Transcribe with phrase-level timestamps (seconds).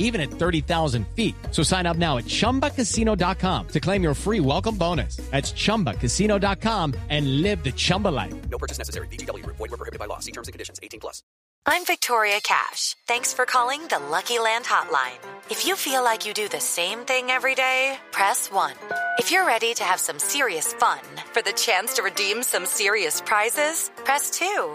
[0.00, 1.36] even at 30,000 feet.
[1.52, 5.16] So sign up now at ChumbaCasino.com to claim your free welcome bonus.
[5.30, 8.34] That's ChumbaCasino.com and live the Chumba life.
[8.50, 9.06] No purchase necessary.
[9.08, 9.56] VGW Group.
[9.56, 10.18] Void were prohibited by law.
[10.18, 10.80] See terms and conditions.
[10.82, 11.22] 18 plus.
[11.66, 12.96] I'm Victoria Cash.
[13.06, 15.18] Thanks for calling the Lucky Land Hotline.
[15.50, 18.72] If you feel like you do the same thing every day, press 1.
[19.18, 21.00] If you're ready to have some serious fun
[21.32, 24.74] for the chance to redeem some serious prizes, press 2.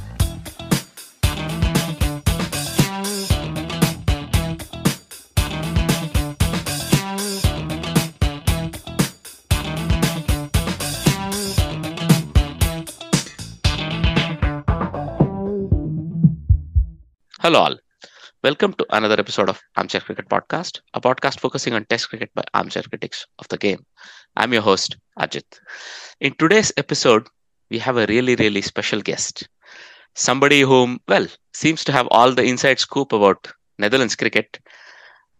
[17.43, 17.75] Hello, all.
[18.43, 22.43] Welcome to another episode of Armchair Cricket Podcast, a podcast focusing on Test cricket by
[22.53, 23.83] armchair critics of the game.
[24.35, 25.59] I'm your host, Ajit.
[26.19, 27.27] In today's episode,
[27.71, 29.49] we have a really, really special guest.
[30.13, 34.59] Somebody whom, well, seems to have all the inside scoop about Netherlands cricket.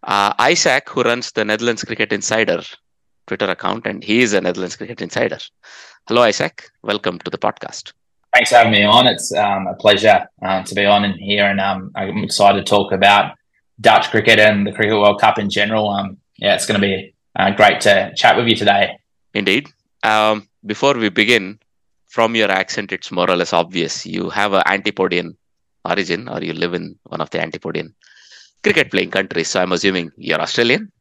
[0.01, 2.63] Uh, Isaac, who runs the Netherlands Cricket Insider
[3.27, 5.37] Twitter account, and he is a Netherlands Cricket Insider.
[6.07, 6.67] Hello, Isaac.
[6.81, 7.93] Welcome to the podcast.
[8.33, 9.07] Thanks for having me on.
[9.07, 12.69] It's um, a pleasure uh, to be on in here, and um, I'm excited to
[12.69, 13.35] talk about
[13.81, 15.89] Dutch cricket and the Cricket World Cup in general.
[15.89, 18.97] Um, yeah, it's going to be uh, great to chat with you today.
[19.33, 19.69] Indeed.
[20.03, 21.59] Um, before we begin,
[22.07, 25.37] from your accent, it's more or less obvious you have an Antipodean
[25.83, 27.93] origin, or you live in one of the Antipodean
[28.63, 29.49] cricket playing countries.
[29.49, 30.91] So I'm assuming you're Australian.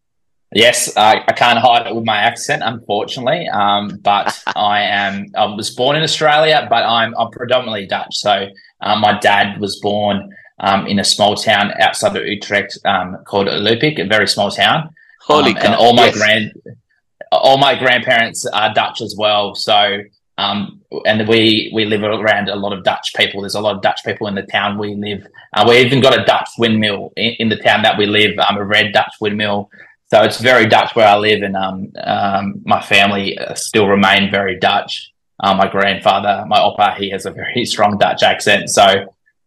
[0.52, 3.48] Yes, I, I can't hide it with my accent, unfortunately.
[3.48, 5.26] Um, but I am.
[5.36, 8.16] I was born in Australia, but I'm I'm predominantly Dutch.
[8.16, 8.48] So
[8.80, 10.28] um, my dad was born
[10.58, 14.90] um, in a small town outside of Utrecht um, called Lopik, a very small town.
[15.20, 15.64] Holy Um, cow!
[15.66, 16.16] And all my yes.
[16.16, 16.52] grand,
[17.30, 19.54] all my grandparents are Dutch as well.
[19.54, 20.00] So
[20.40, 23.42] um, and we we live around a lot of Dutch people.
[23.42, 25.26] There's a lot of Dutch people in the town we live.
[25.54, 28.38] Uh, we even got a Dutch windmill in, in the town that we live.
[28.38, 29.70] Um, a red Dutch windmill.
[30.10, 34.28] So it's very Dutch where I live, and um, um, my family uh, still remain
[34.28, 35.12] very Dutch.
[35.38, 38.70] Uh, my grandfather, my opa, he has a very strong Dutch accent.
[38.70, 38.84] So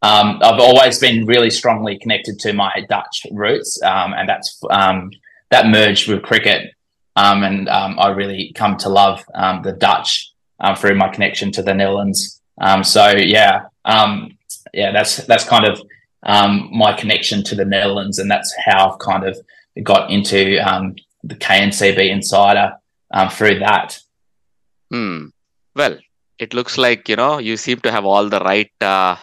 [0.02, 5.12] um, I've always been really strongly connected to my Dutch roots, um, and that's um,
[5.52, 6.72] that merged with cricket,
[7.18, 9.22] um, and I really come to love
[9.64, 10.32] the Dutch
[10.62, 12.40] um, through my connection to the Netherlands.
[12.84, 15.82] So yeah, yeah, that's that's kind of
[16.24, 19.38] my connection to the Netherlands, and that's how I've kind of
[19.82, 22.74] got into um, the KNCB Insider
[23.14, 23.98] um, through that.
[24.92, 25.28] Hmm.
[25.76, 25.98] Well,
[26.40, 29.16] it looks like you know you seem to have all the right, uh,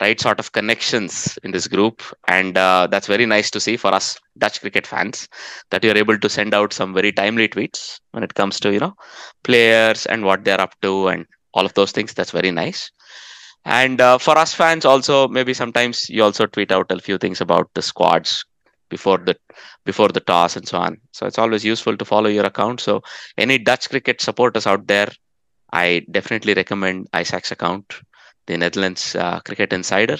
[0.00, 3.92] right sort of connections in this group, and uh, that's very nice to see for
[3.94, 5.28] us Dutch cricket fans
[5.70, 8.80] that you're able to send out some very timely tweets when it comes to you
[8.80, 8.94] know
[9.44, 12.14] players and what they're up to and all of those things.
[12.14, 12.90] That's very nice.
[13.64, 17.40] And uh, for us fans, also maybe sometimes you also tweet out a few things
[17.40, 18.44] about the squads
[18.88, 19.36] before the
[19.84, 20.98] before the toss and so on.
[21.12, 22.80] So it's always useful to follow your account.
[22.80, 23.02] So
[23.36, 25.08] any Dutch cricket supporters out there,
[25.72, 28.00] I definitely recommend Isaac's account,
[28.46, 30.18] the Netherlands uh, Cricket Insider.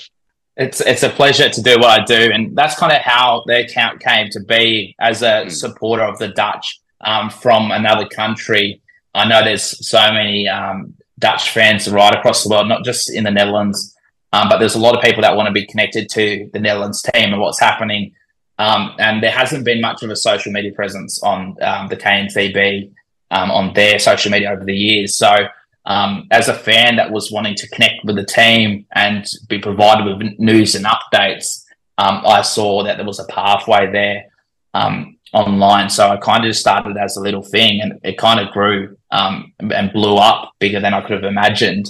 [0.57, 3.65] It's it's a pleasure to do what I do, and that's kind of how the
[3.65, 5.53] account came to be as a Mm.
[5.53, 8.81] supporter of the Dutch um, from another country.
[9.15, 13.25] I know there's so many um, Dutch fans right across the world, not just in
[13.25, 13.97] the Netherlands,
[14.33, 17.03] um, but there's a lot of people that want to be connected to the Netherlands
[17.03, 18.13] team and what's happening.
[18.59, 22.91] Um, and there hasn't been much of a social media presence on um, the KNCB
[23.31, 25.17] um, on their social media over the years.
[25.17, 25.47] So
[25.87, 30.05] um, as a fan that was wanting to connect with the team and be provided
[30.07, 31.65] with news and updates,
[31.99, 34.27] um, I saw that there was a pathway there
[34.75, 35.89] um, online.
[35.91, 39.93] So I kind of started as a little thing, and it kind of grew and
[39.93, 41.89] blew up bigger than I could have imagined.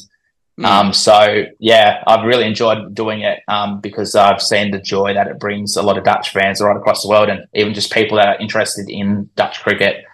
[0.58, 0.64] Mm.
[0.64, 5.28] Um, so yeah, I've really enjoyed doing it um, because I've seen the joy that
[5.28, 8.18] it brings a lot of Dutch fans right across the world, and even just people
[8.18, 10.04] that are interested in Dutch cricket.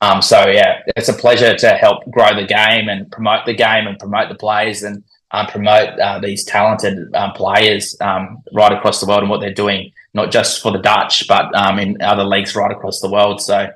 [0.00, 3.88] Um, so yeah, it's a pleasure to help grow the game and promote the game
[3.88, 5.02] and promote the players and
[5.32, 9.52] um, promote uh, these talented um, players um, right across the world and what they're
[9.52, 13.40] doing, not just for the Dutch, but um, in other leagues right across the world.
[13.40, 13.68] So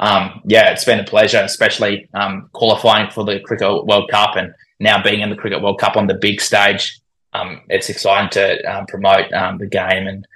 [0.00, 4.52] um, yeah, it's been a pleasure, especially um, qualifying for the Cricket World Cup and
[4.80, 7.00] now being in the Cricket World Cup on the big stage.
[7.68, 10.26] it's exciting to promote the game and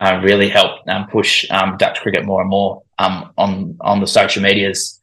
[0.00, 1.46] uh, really help push
[1.78, 5.00] Dutch cricket more and more on on the social medias.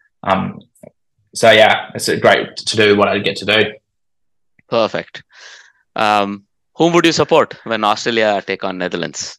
[1.34, 3.74] so yeah, it's great to do what I get to do.
[4.70, 5.24] Perfect.
[5.96, 6.46] Um,
[6.76, 9.38] whom would you support when Australia take on Netherlands?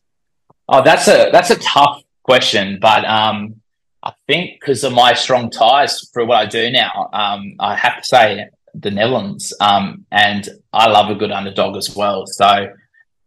[0.69, 3.57] Oh, that's a that's a tough question, but um,
[4.03, 7.99] I think because of my strong ties for what I do now, um, I have
[7.99, 12.27] to say the Netherlands, um, and I love a good underdog as well.
[12.27, 12.69] So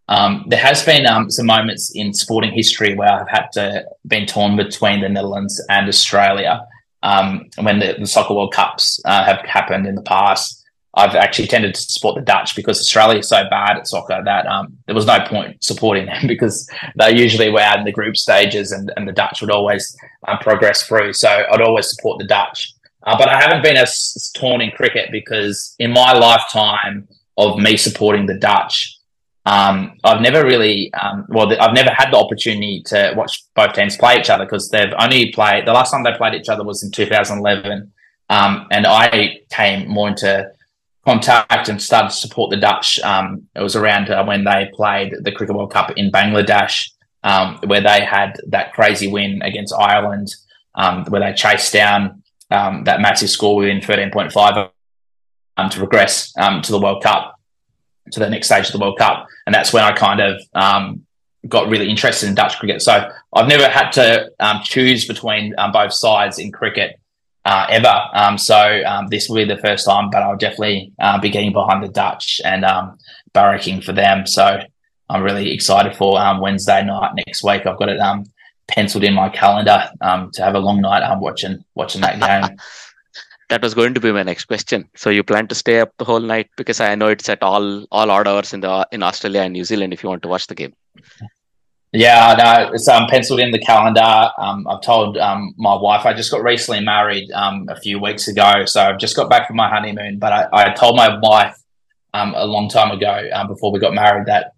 [0.08, 4.28] um, there has been um, some moments in sporting history where I've had to been
[4.28, 6.62] torn between the Netherlands and Australia
[7.02, 10.64] um, when the, the, soccer World Cups uh, have happened in the past.
[10.98, 14.46] I've actually tended to support the Dutch because Australia is so bad at soccer that
[14.48, 18.16] um, there was no point supporting them because they usually were out in the group
[18.16, 19.96] stages and, and the Dutch would always
[20.28, 21.14] um, progress through.
[21.14, 22.75] So I'd always support the Dutch.
[23.06, 27.07] Uh, but I haven't been as torn in cricket because in my lifetime
[27.38, 28.98] of me supporting the Dutch,
[29.46, 33.96] um, I've never really, um, well, I've never had the opportunity to watch both teams
[33.96, 36.81] play each other because they've only played, the last time they played each other was
[36.81, 37.92] in 2011.
[38.31, 40.51] Um, and I came more into
[41.06, 43.00] contact and started to support the Dutch.
[43.01, 46.90] Um, it was around uh, when they played the Cricket World Cup in Bangladesh,
[47.24, 50.34] um, where they had that crazy win against Ireland,
[50.74, 54.70] um, where they chased down um, that massive score within 13.5
[55.58, 57.40] um, to progress um, to the World Cup,
[58.12, 59.28] to the next stage of the World Cup.
[59.46, 61.06] And that's when I kind of um,
[61.48, 62.82] got really interested in Dutch cricket.
[62.82, 64.32] So I've never had to
[64.64, 67.00] choose between both sides in cricket
[67.46, 67.94] uh, ever.
[68.14, 71.54] Um, so um, this will be the first time, but I'll definitely uh, be getting
[71.54, 72.98] behind the Dutch and um,
[73.34, 74.26] barracking for them.
[74.26, 74.60] So
[75.10, 77.68] I'm really excited for um, Wednesday night next week.
[77.68, 78.26] I've got it um,
[78.68, 82.58] penciled in my calendar um, to have a long night um, watching watching that game.
[83.50, 84.90] that was going to be my next question.
[84.96, 87.86] So you plan to stay up the whole night because I know it's at all
[87.92, 90.48] all odd hours in the in Australia and New Zealand if you want to watch
[90.48, 90.74] the game.
[91.92, 94.30] Yeah, no, it's um, penciled in the calendar.
[94.38, 98.28] Um, I've told um, my wife I just got recently married um, a few weeks
[98.28, 100.20] ago, so I've just got back from my honeymoon.
[100.20, 101.56] But I, I told my wife
[102.14, 104.52] um, a long time ago um, before we got married that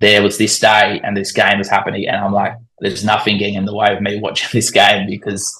[0.00, 3.54] there was this day and this game was happening, and I'm like, there's nothing getting
[3.54, 5.58] in the way of me watching this game because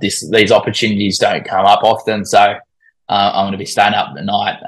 [0.00, 2.24] this these opportunities don't come up often.
[2.24, 2.56] So uh,
[3.08, 4.60] I'm going to be staying up at night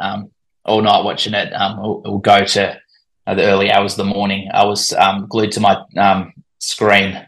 [0.67, 1.53] all night watching it.
[1.79, 2.79] We'll, we'll go to
[3.27, 4.51] uh, the early hours of the morning.
[4.53, 7.27] I was um, glued to my um, screen,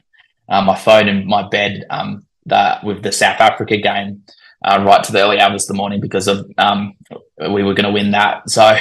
[0.48, 4.22] uh, my phone, and my bed um, that with the South Africa game
[4.64, 6.94] uh, right to the early hours of the morning because of um,
[7.50, 8.48] we were going to win that.
[8.50, 8.76] So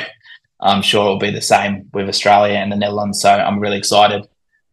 [0.60, 3.22] I'm sure it'll be the same with Australia and the Netherlands.
[3.22, 4.28] So I'm really excited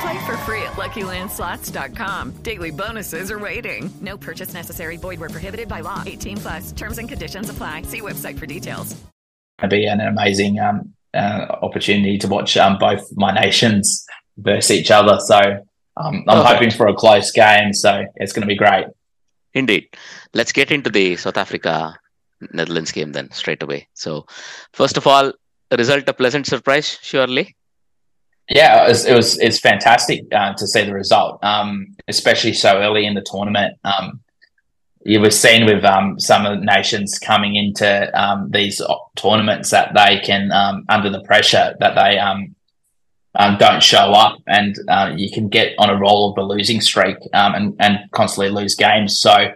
[0.00, 2.32] Play for free at LuckyLandSlots.com.
[2.42, 3.90] Daily bonuses are waiting.
[4.00, 4.96] No purchase necessary.
[4.96, 6.02] Void where prohibited by law.
[6.04, 6.72] 18 plus.
[6.72, 7.82] Terms and conditions apply.
[7.82, 8.96] See website for details.
[9.58, 14.04] It'd be an amazing um, uh, opportunity to watch um, both my nations
[14.36, 15.18] versus each other.
[15.20, 15.38] So
[15.96, 16.54] um, I'm okay.
[16.54, 18.86] hoping for a close game, so it's going to be great.
[19.54, 19.88] Indeed.
[20.34, 21.98] Let's get into the South Africa
[22.52, 23.88] Netherlands game then straight away.
[23.94, 24.26] So,
[24.72, 25.32] first of all,
[25.70, 27.56] the result a pleasant surprise, surely.
[28.48, 29.04] Yeah, it was.
[29.04, 33.24] It was it's fantastic uh, to see the result, um, especially so early in the
[33.28, 33.76] tournament.
[33.84, 34.20] Um,
[35.04, 38.80] you were seen with um, some of the nations coming into um, these
[39.16, 42.54] tournaments that they can, um, under the pressure, that they um,
[43.58, 47.16] don't show up, and uh, you can get on a roll of a losing streak
[47.32, 49.18] and and constantly lose games.
[49.18, 49.48] So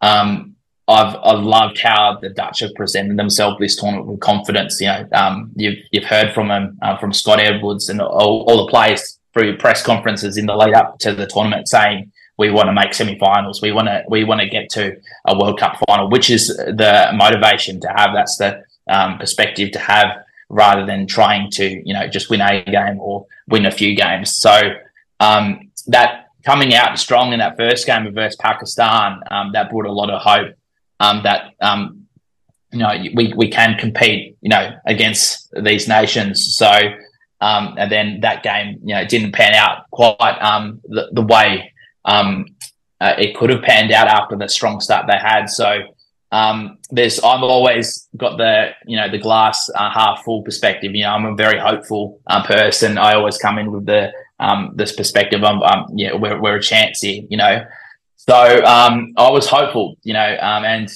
[0.00, 0.51] um,
[0.88, 4.80] I've I've loved how the Dutch have presented themselves this tournament with confidence.
[4.80, 8.66] You know, um, you've you've heard from them uh, from Scott Edwards and all, all,
[8.66, 12.66] the players through press conferences in the lead up to the tournament saying we want
[12.66, 13.62] to make semi-finals.
[13.62, 14.96] We want to we want to get to
[15.26, 18.10] a World Cup final, which is the motivation to have.
[18.12, 20.08] That's the um, perspective to have
[20.48, 24.34] rather than trying to you know just win a game or win a few games.
[24.34, 24.74] So
[25.20, 29.92] um, that coming out strong in that first game versus Pakistan, um, that brought a
[29.92, 30.56] lot of hope
[31.02, 32.06] um, that um,
[32.72, 36.56] you know we we can compete you know against these nations.
[36.56, 36.72] So
[37.40, 41.72] um, and then that game you know didn't pan out quite um, the, the way
[43.02, 45.46] uh, it could have panned out after the strong start they had.
[45.46, 45.68] So
[46.30, 50.94] um, there's I've always got the you know the glass uh, half full perspective.
[50.94, 52.96] You know, I'm a very hopeful uh, person.
[52.96, 55.42] I always come in with the um, this perspective.
[55.44, 57.22] I'm, um, yeah, we're, we're a chance here.
[57.28, 57.64] You know,
[58.28, 59.96] so um, I was hopeful.
[60.02, 60.88] You know, um, and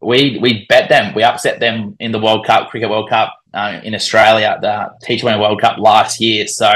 [0.00, 1.14] we we bet them.
[1.14, 5.40] We upset them in the World Cup, Cricket World Cup uh, in Australia, the T20
[5.40, 6.46] World Cup last year.
[6.46, 6.72] So.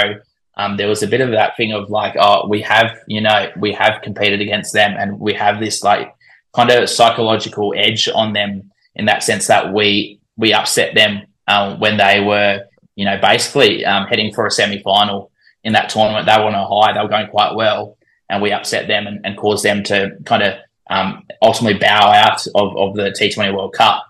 [0.61, 3.49] Um, there was a bit of that thing of like, oh, we have, you know,
[3.61, 6.13] we have competed against them, and we have this like
[6.53, 11.79] kind of psychological edge on them in that sense that we we upset them um,
[11.81, 12.65] when they were
[12.97, 15.31] you know basically um, heading for a semi final
[15.65, 16.27] in that tournament.
[16.27, 17.98] They were on a high, they were going quite well,
[18.29, 20.55] and we upset them and, and caused them to kind of
[20.91, 24.05] um, ultimately bow out of, of the T20 World Cup.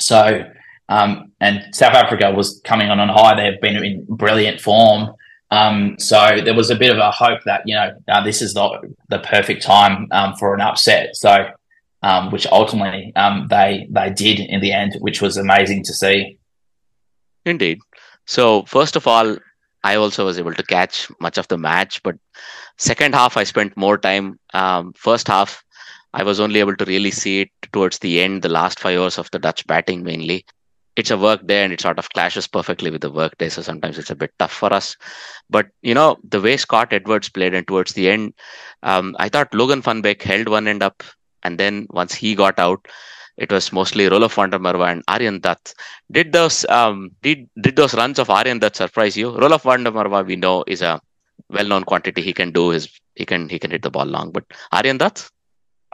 [0.00, 0.50] So,
[0.88, 3.34] um, and South Africa was coming on on high.
[3.34, 5.14] They've been in brilliant form.
[5.50, 8.54] Um, so there was a bit of a hope that you know uh, this is
[8.54, 11.14] the the perfect time um, for an upset.
[11.14, 11.48] So,
[12.02, 16.38] um, which ultimately um, they they did in the end, which was amazing to see.
[17.44, 17.80] Indeed.
[18.26, 19.36] So first of all,
[19.84, 22.16] I also was able to catch much of the match, but
[22.78, 24.38] second half I spent more time.
[24.54, 25.64] Um, first half,
[26.14, 29.18] I was only able to really see it towards the end, the last five hours
[29.18, 30.44] of the Dutch batting mainly
[30.96, 33.48] it's a work day and it sort of clashes perfectly with the work day.
[33.48, 34.96] So sometimes it's a bit tough for us.
[35.48, 38.34] But, you know, the way Scott Edwards played and towards the end,
[38.82, 41.02] um, I thought Logan van Beek held one end up.
[41.42, 42.86] And then once he got out,
[43.36, 45.74] it was mostly Roelof van der Merwe and Aryan Dutt.
[46.10, 49.30] Did those um, did did those runs of Aryan Dutt surprise you?
[49.32, 51.00] Roelof van der Merwe we know is a
[51.48, 52.22] well-known quantity.
[52.22, 55.30] He can do his he can he can hit the ball long, but Aryan Dutt.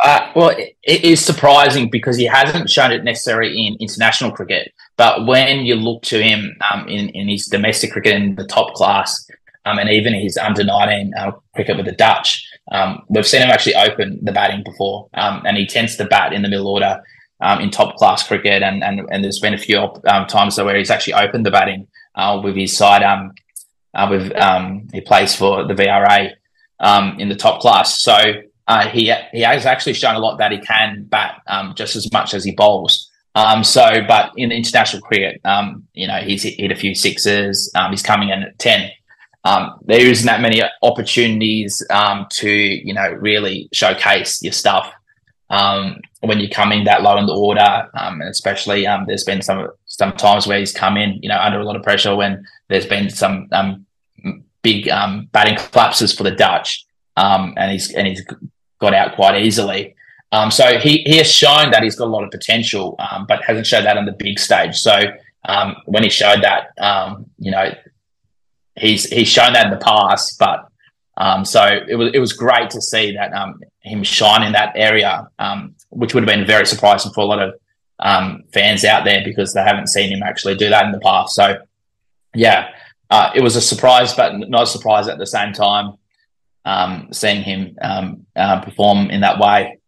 [0.00, 4.72] Uh, well, it, it is surprising because he hasn't shown it necessarily in international cricket.
[4.96, 8.74] But when you look to him um, in, in his domestic cricket in the top
[8.74, 9.28] class,
[9.64, 13.50] um, and even his under 19 uh, cricket with the Dutch, um, we've seen him
[13.50, 15.08] actually open the batting before.
[15.14, 17.02] Um, and he tends to bat in the middle order
[17.40, 18.62] um, in top class cricket.
[18.62, 21.86] And, and, and there's been a few um, times where he's actually opened the batting
[22.14, 23.02] uh, with his side.
[23.02, 24.32] Uh, with
[24.92, 26.32] he plays for the VRA
[27.18, 28.02] in the top class.
[28.02, 28.16] So
[28.68, 31.42] uh, he he has actually shown a lot that he can bat
[31.74, 33.10] just as much as he bowls.
[33.34, 37.70] Um, so, but in international cricket, um, you know, he's hit, hit a few sixes.
[37.76, 38.90] Um, he's coming in at 10.
[39.44, 44.92] Um, there isn't that many opportunities um, to, you know, really showcase your stuff
[45.50, 47.88] um, when you're coming that low in the order.
[47.94, 51.64] and especially there's been some some times where he's come in, you know, under a
[51.64, 53.48] lot of pressure when there's been some
[54.62, 54.86] big
[55.32, 56.84] batting collapses for the Dutch,
[57.16, 58.24] and he's and he's
[58.80, 59.94] got out quite easily.
[60.30, 63.42] Um, so he, he has shown that he's got a lot of potential, um, but
[63.42, 64.76] hasn't showed that on the big stage.
[64.76, 65.00] So
[65.46, 67.72] um, when he showed that, um, you know,
[68.76, 70.38] he's he's shown that in the past.
[70.38, 70.68] But
[71.16, 74.72] um, so it was it was great to see that um, him shine in that
[74.76, 75.28] area,
[75.90, 77.54] which would have been very surprising for a lot of
[78.52, 81.34] fans out there because they haven't seen him actually do that in the past.
[81.34, 81.58] So
[82.34, 82.70] yeah,
[83.10, 85.94] uh, it was a surprise, but not a surprise at the same time.
[87.12, 87.76] seeing him
[88.36, 89.78] uh, perform in that way.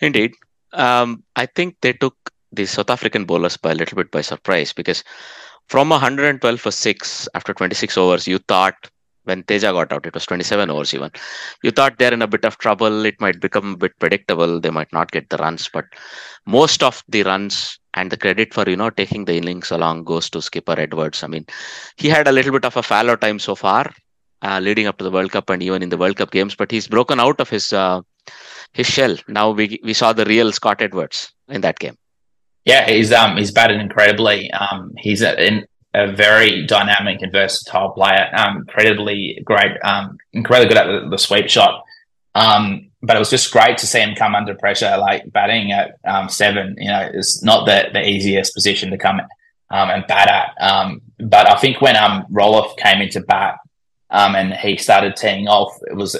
[0.00, 0.34] Indeed.
[0.72, 2.16] Um, I think they took
[2.52, 5.04] the South African bowlers by a little bit by surprise because
[5.66, 8.90] from 112 for six after 26 overs, you thought
[9.24, 11.10] when Teja got out, it was 27 overs even.
[11.62, 13.04] You thought they're in a bit of trouble.
[13.04, 14.60] It might become a bit predictable.
[14.60, 15.84] They might not get the runs, but
[16.46, 20.30] most of the runs and the credit for you know taking the innings along goes
[20.30, 21.22] to skipper Edwards.
[21.22, 21.46] I mean,
[21.96, 23.92] he had a little bit of a fallow time so far,
[24.42, 26.70] uh, leading up to the World Cup and even in the World Cup games, but
[26.70, 28.00] he's broken out of his uh,
[28.72, 29.16] his shell.
[29.28, 31.96] Now we we saw the real Scott Edwards in that game.
[32.64, 34.50] Yeah, he's um he's batted incredibly.
[34.52, 38.30] Um, he's a, a very dynamic and versatile player.
[38.34, 39.72] Um, incredibly great.
[39.82, 41.82] Um, incredibly good at the, the sweep shot.
[42.34, 45.96] Um, but it was just great to see him come under pressure, like batting at
[46.04, 46.76] um, seven.
[46.78, 49.20] You know, it's not the the easiest position to come
[49.70, 50.62] um, and bat at.
[50.62, 53.56] Um, but I think when um Roelof came into bat,
[54.10, 56.16] um, and he started teeing off, it was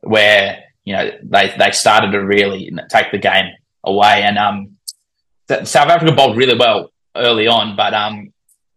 [0.00, 4.22] where you know, they they started to really take the game away.
[4.22, 4.76] And
[5.66, 8.32] South Africa bowled really well early on, but um,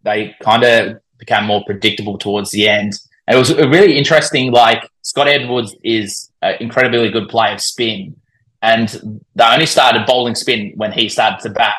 [0.07, 2.93] they kind of became more predictable towards the end.
[3.27, 4.51] And it was really interesting.
[4.51, 8.15] Like Scott Edwards is an incredibly good player of spin,
[8.61, 8.87] and
[9.35, 11.75] they only started bowling spin when he started to bat,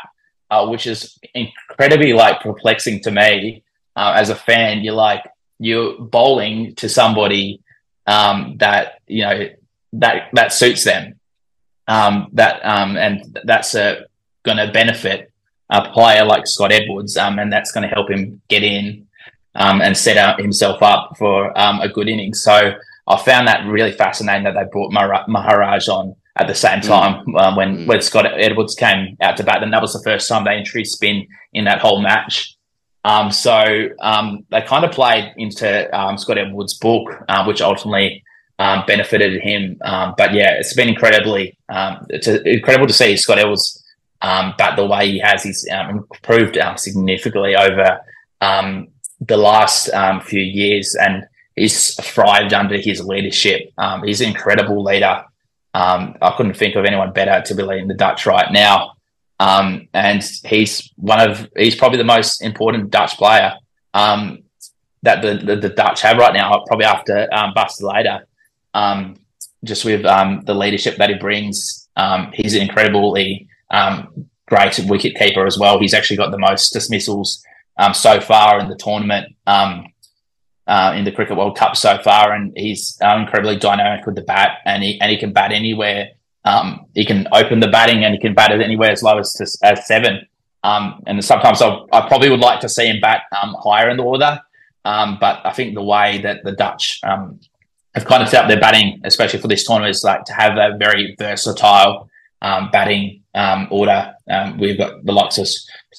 [0.50, 3.64] uh, which is incredibly like perplexing to me
[3.97, 4.82] uh, as a fan.
[4.82, 5.25] You're like
[5.58, 7.62] you're bowling to somebody
[8.06, 9.49] um, that you know
[9.94, 11.18] that that suits them,
[11.87, 14.02] um, that um, and that's uh,
[14.44, 15.32] going to benefit
[15.70, 19.06] a player like Scott Edwards, um, and that's going to help him get in
[19.54, 22.34] um, and set out himself up for um, a good inning.
[22.34, 22.72] So
[23.06, 26.87] I found that really fascinating that they brought Maharaj on at the same mm.
[26.87, 27.38] time mm.
[27.38, 29.62] uh, when, when Scott Edwards came out to bat.
[29.62, 32.56] And that was the first time they introduced spin in that whole match.
[33.04, 38.22] Um, so um, they kind of played into um, Scott Edwards' book, uh, which ultimately
[38.58, 39.78] um, benefited him.
[39.82, 43.82] Um, but yeah, it's been incredibly um, it's incredible to see Scott Edwards
[44.20, 45.42] bat the way he has.
[45.42, 48.00] He's improved significantly over
[48.40, 49.90] the last
[50.25, 53.70] few years, and he's thrived under his leadership.
[54.04, 55.25] he's an incredible leader.
[55.75, 58.94] I couldn't think of anyone better to be leading the Dutch right now.
[59.40, 63.54] Um, and he's one of he's probably the most important Dutch player
[63.94, 64.42] um,
[65.02, 68.26] that the, the, the Dutch have right now, probably after um, Later,
[68.75, 69.16] Um,
[69.64, 75.46] just with um, the leadership that he brings, um, he's incredibly um, great wicket keeper
[75.46, 75.78] as well.
[75.78, 77.42] He's actually got the most dismissals
[77.78, 79.34] um, so far in the tournament.
[79.46, 79.87] Um,
[80.66, 84.20] uh, in the Cricket World Cup so far, and he's uh, incredibly dynamic with the
[84.20, 86.10] bat, and he and he can bat anywhere
[86.48, 89.32] um, he can open the batting and he can bat it anywhere as low as
[89.34, 90.26] to, as seven.
[90.64, 93.98] Um, and sometimes I'll, i probably would like to see him bat um, higher in
[93.98, 94.40] the order.
[94.84, 99.00] But I think the way that the Dutch have kind of set up their batting,
[99.04, 102.08] especially for this tournament, is like to have a very versatile
[103.38, 104.12] um, order.
[104.59, 105.47] we've got the likes of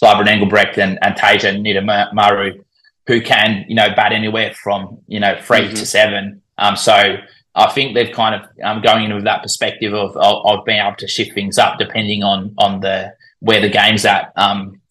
[0.01, 2.63] Sybrand Engelbrecht and, and Teja Nidamanuru,
[3.08, 5.74] who can, you know, bat anywhere from, you know, 3 mm-hmm.
[5.74, 6.41] to seven.
[6.75, 7.17] so
[7.55, 10.79] I think they've kind of um, going in with that perspective of, of, of being
[10.79, 14.81] able to shift things up depending on on the where the game's at, um,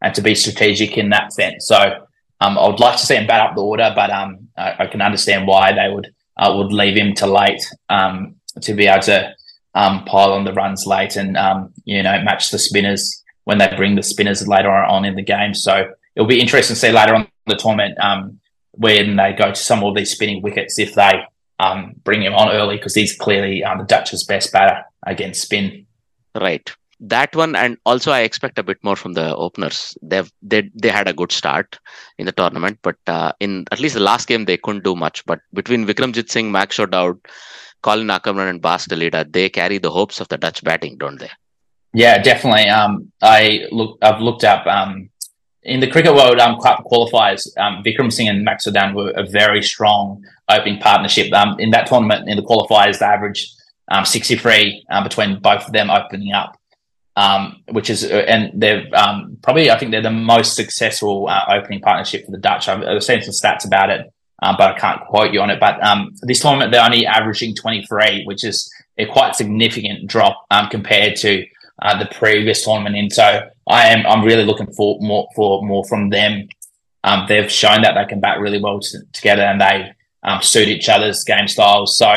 [0.00, 1.66] and to be strategic in that sense.
[1.66, 2.06] So
[2.40, 4.86] um, I would like to see him bat up the order, but um, I, I,
[4.86, 9.02] can understand why they would uh, would leave him to late um, to be able
[9.02, 9.34] to
[9.76, 13.72] um, pile on the runs late and um, you know match the spinners when they
[13.76, 15.54] bring the spinners later on in the game.
[15.54, 18.40] So it'll be interesting to see later on the tournament um,
[18.72, 21.22] when they go to some of these spinning wickets if they
[21.60, 25.86] um, bring him on early because he's clearly um, the Dutch's best batter against spin.
[26.34, 26.74] Right.
[26.98, 29.96] That one, and also I expect a bit more from the openers.
[30.00, 31.78] They've they they had a good start
[32.16, 35.22] in the tournament, but uh, in at least the last game they couldn't do much.
[35.26, 37.18] But between Vikramjit Singh, Max O'Dowd,
[37.86, 41.20] Colin Ackermann, and Bas de Leede, they carry the hopes of the Dutch batting, don't
[41.20, 41.30] they?
[41.94, 42.68] Yeah, definitely.
[42.68, 45.08] Um, I look, I've looked up um,
[45.62, 47.46] in the cricket world um, qualifiers.
[47.56, 51.32] Um, Vikram Singh and Max O'Dowd were a very strong opening partnership.
[51.32, 53.52] Um, in that tournament, in the qualifiers, they averaged
[53.88, 56.58] um, 63 um, between both of them opening up,
[57.14, 61.44] um, which is, uh, and they're um, probably, I think they're the most successful uh,
[61.48, 62.66] opening partnership for the Dutch.
[62.68, 65.60] I've, I've seen some stats about it, um, but I can't quote you on it.
[65.60, 65.78] But
[66.22, 71.46] this tournament, they're only averaging 23, which is a quite significant drop compared to
[71.82, 72.96] uh, the previous tournament.
[72.96, 76.48] And so I am, I'm really looking for more, for more from them.
[77.28, 79.92] they've shown that they can bat really well t- together and they,
[80.26, 81.96] um, suit each other's game styles.
[81.96, 82.12] So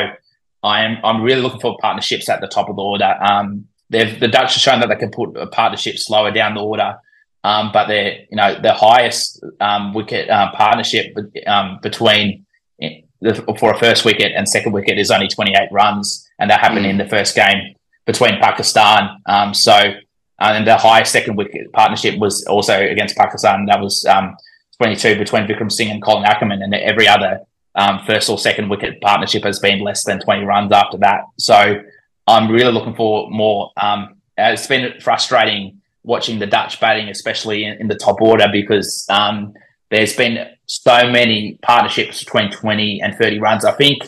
[0.63, 3.15] I am I'm really looking for partnerships at the top of the order.
[3.21, 6.61] Um, they've the Dutch have shown that they can put a partnership slower down the
[6.61, 6.97] order,
[7.43, 11.15] um, but they're you know the highest um, wicket uh, partnership
[11.47, 12.45] um, between
[12.81, 16.59] eh, the, for a first wicket and second wicket is only 28 runs, and that
[16.59, 16.89] happened mm.
[16.89, 17.75] in the first game
[18.05, 19.21] between Pakistan.
[19.25, 19.73] Um, so
[20.39, 23.65] uh, and the highest second wicket partnership was also against Pakistan.
[23.65, 24.35] That was um,
[24.81, 27.41] 22 between Vikram Singh and Colin Ackermann, and every other
[27.75, 31.21] um, first or second wicket partnership has been less than 20 runs after that.
[31.37, 31.81] So
[32.27, 33.71] I'm really looking for more.
[33.81, 39.05] Um, it's been frustrating watching the Dutch batting, especially in, in the top order, because
[39.09, 39.53] um,
[39.89, 43.65] there's been so many partnerships between 20 and 30 runs.
[43.65, 44.03] I think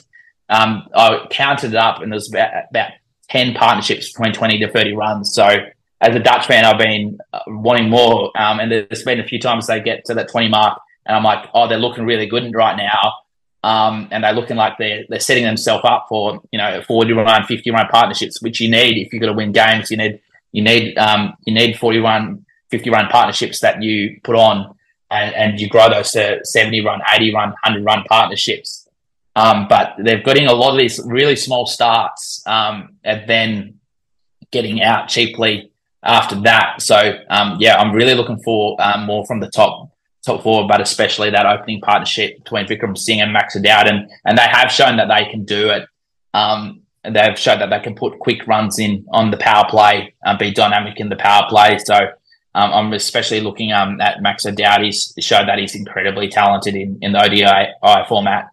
[0.49, 2.91] um, I counted it up and there's about, about
[3.29, 5.33] 10 partnerships between 20 to 30 runs.
[5.33, 5.47] So
[6.01, 8.31] as a Dutch fan, I've been uh, wanting more.
[8.37, 11.23] Um, and there's been a few times they get to that 20 mark and I'm
[11.23, 13.13] like, oh, they're looking really good right now.
[13.63, 17.45] Um, and they're looking like they're they're setting themselves up for you know 40 run,
[17.45, 19.91] 50 run partnerships, which you need if you're going to win games.
[19.91, 20.19] You need
[20.51, 24.75] you need um, you need 40 run, 50 run partnerships that you put on,
[25.09, 28.87] and, and you grow those to 70 run, 80 run, 100 run partnerships.
[29.35, 33.79] Um, but they're getting a lot of these really small starts um, and then
[34.51, 35.71] getting out cheaply
[36.03, 36.81] after that.
[36.81, 39.89] So um, yeah, I'm really looking for um, more from the top
[40.25, 43.87] top four, but especially that opening partnership between Vikram Singh and Max O'Dowd.
[43.87, 45.87] And, and they have shown that they can do it.
[46.33, 50.37] Um, they've showed that they can put quick runs in on the power play, uh,
[50.37, 51.77] be dynamic in the power play.
[51.79, 51.95] So
[52.53, 54.83] um, I'm especially looking um, at Max O'Dowd.
[54.83, 58.49] He's showed that he's incredibly talented in, in the ODI format.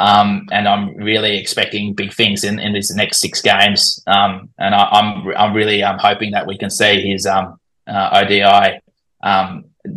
[0.00, 4.02] Um, and I'm really expecting big things in, in these next six games.
[4.06, 7.58] Um, and I, am I'm, I'm really um, hoping that we can see his um,
[7.86, 8.80] uh, ODI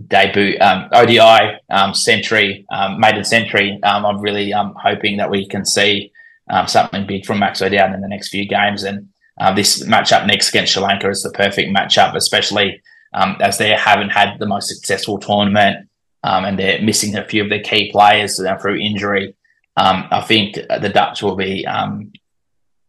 [0.08, 1.60] debut, ODI
[1.94, 2.66] century,
[2.98, 3.80] maiden century.
[3.84, 6.11] I'm really hoping that we can see
[6.52, 8.84] um, something big from Max O'Dowd in the next few games.
[8.84, 9.10] And
[9.40, 12.82] uh, this matchup next against Sri Lanka is the perfect matchup, especially
[13.14, 15.88] um, as they haven't had the most successful tournament
[16.24, 19.36] um, and they're missing a few of their key players uh, through injury.
[19.78, 22.12] Um, I think the Dutch will be um,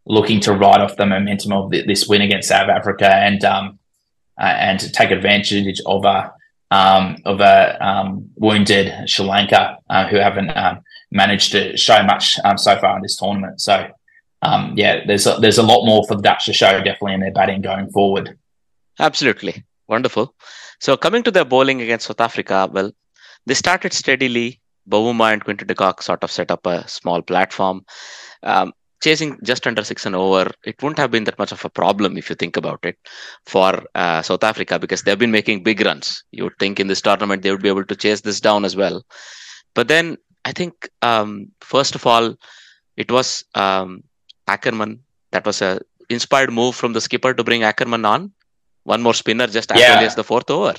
[0.05, 3.71] looking to ride off the momentum of this win against South Africa and uh,
[4.39, 6.33] and to take advantage of a
[6.73, 7.57] um, of a
[7.87, 10.81] um, wounded Sri Lanka uh, who haven't um,
[11.11, 13.61] managed to show much um, so far in this tournament.
[13.61, 13.89] So,
[14.41, 17.21] um, yeah, there's a, there's a lot more for the Dutch to show definitely in
[17.21, 18.39] their batting going forward.
[18.99, 20.35] Absolutely wonderful.
[20.81, 22.91] So coming to their bowling against South Africa, well,
[23.47, 24.59] they started steadily.
[24.89, 27.85] Bavuma and Quinton de Kock sort of set up a small platform.
[28.43, 31.69] Um, chasing just under six and over, it wouldn't have been that much of a
[31.69, 32.97] problem if you think about it
[33.45, 36.25] for uh, South Africa because they've been making big runs.
[36.31, 38.77] You would think in this tournament they would be able to chase this down as
[38.77, 39.05] well.
[39.75, 42.37] But then I think, um, first of all,
[42.97, 44.05] it was um,
[44.49, 45.01] Ackermann.
[45.33, 48.33] That was a inspired move from the skipper to bring Ackermann on.
[48.85, 50.01] One more spinner just as yeah.
[50.01, 50.75] as the fourth over.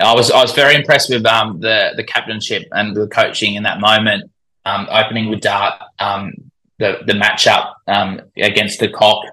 [0.00, 3.64] I was I was very impressed with um, the the captainship and the coaching in
[3.64, 4.30] that moment.
[4.66, 6.49] Um, opening with Dutt, um,
[6.80, 9.24] the the matchup um, against the Cock.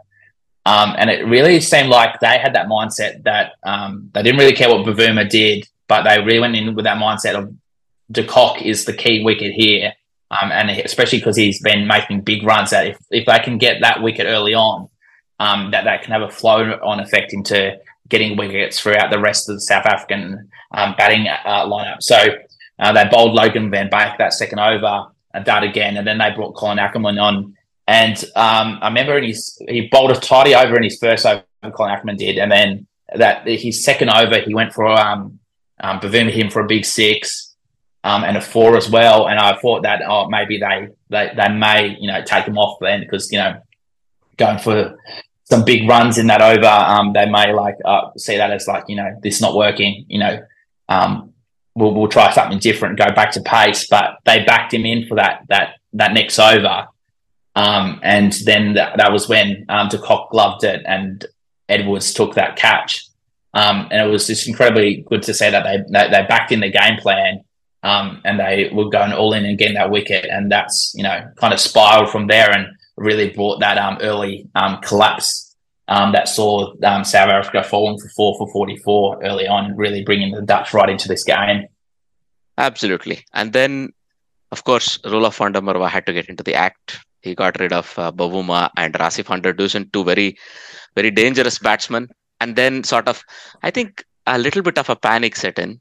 [0.65, 4.53] Um, and it really seemed like they had that mindset that um, they didn't really
[4.53, 7.53] care what Bavuma did, but they really went in with that mindset of
[8.11, 9.93] de Kock is the key wicket here.
[10.29, 13.79] Um, and especially because he's been making big runs, that if, if they can get
[13.79, 14.89] that wicket early on,
[15.39, 17.77] um, that that can have a flow on effect into
[18.09, 22.01] getting wickets throughout the rest of the South African um, batting uh, lineup.
[22.01, 22.17] So
[22.79, 25.07] uh, they bowled Logan van Beek that second over
[25.45, 27.55] that again, and then they brought Colin Ackermann on.
[27.87, 31.95] And um, I remember his he bowled a tidy over in his first over, Colin
[31.95, 35.39] Ackermann did, and then that his second over he went for um,
[35.79, 37.45] um Bavuma him for a big six.
[38.03, 41.49] Um, and a four as well, and I thought that oh maybe they they, they
[41.49, 43.59] may you know take him off then because you know
[44.37, 44.97] going for
[45.49, 48.83] some big runs in that over, um, they may like uh, see that as like
[48.87, 50.05] you know this not working.
[50.07, 50.39] You know,
[50.89, 51.33] um,
[51.77, 53.87] we'll, we'll try something different, go back to pace.
[53.87, 56.87] But they backed him in for that that that next over,
[57.55, 61.23] um, and then th- that was when um, de Kock gloved it and
[61.69, 63.05] Edwards took that catch.
[63.53, 66.59] Um, and it was just incredibly good to see that they they, they backed in
[66.59, 67.43] the game plan
[67.83, 71.29] um, and they were going all in and getting that wicket, and that's you know
[71.37, 75.46] kind of spiraled from there and really brought that um, early um, collapse
[75.87, 80.33] um, that saw um, South Africa falling for four for 44 early on, really bringing
[80.33, 81.65] the Dutch right into this game.
[82.57, 83.23] Absolutely.
[83.33, 83.93] And then,
[84.51, 86.99] of course, Roelof van der Merwe had to get into the act.
[87.21, 90.37] He got rid of uh, Bavuma and Rassie van der Dussen, two very,
[90.95, 92.09] very dangerous batsmen.
[92.39, 93.23] And then, sort of,
[93.63, 95.79] I think a little bit of a panic set in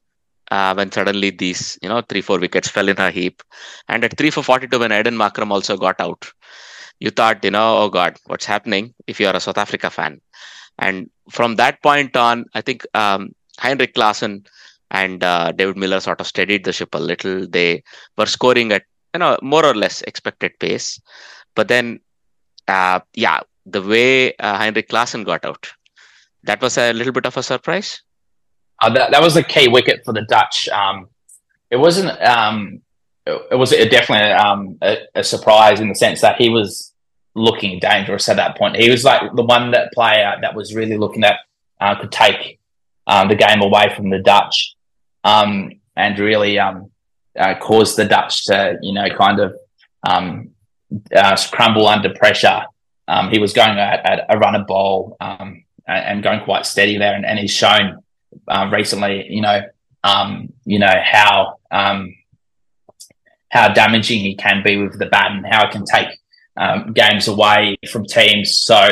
[0.51, 3.42] uh, when suddenly these, you know, three, four wickets fell in a heap.
[3.88, 6.31] And at three for 42, when Eden Markram also got out,
[7.00, 10.20] you thought, you know, oh God, what's happening if you're a South Africa fan?
[10.78, 14.46] And from that point on, I think um, Heinrich Klaasen
[14.90, 17.46] and uh, David Miller sort of steadied the ship a little.
[17.46, 17.82] They
[18.16, 21.00] were scoring at, you know, more or less expected pace.
[21.54, 22.00] But then,
[22.68, 25.72] uh, yeah, the way uh, Heinrich Klaasen got out,
[26.44, 28.02] that was a little bit of a surprise.
[28.82, 30.68] Uh, that, that was the key wicket for the Dutch.
[30.68, 31.09] Um,
[31.70, 32.82] it wasn't um,
[33.26, 36.92] it was definitely um, a, a, surprise in the sense that he was
[37.34, 38.76] looking dangerous at that point.
[38.76, 41.40] He was like the one that player that was really looking at
[41.80, 42.58] uh, could take
[43.06, 44.76] um, the game away from the Dutch
[45.24, 46.90] um, and really um,
[47.38, 49.56] uh, cause the Dutch to you know kind of
[50.08, 50.50] um,
[51.14, 52.62] uh, crumble under pressure.
[53.08, 54.64] Um, he was going at, at a runner
[55.20, 58.02] um, and going quite steady there, and, and he's shown
[58.48, 59.62] uh, recently, you know,
[60.64, 61.56] you know how
[63.50, 66.09] how damaging he can be with the bat and how it can take
[66.56, 68.61] um, games away from teams.
[68.61, 68.88] So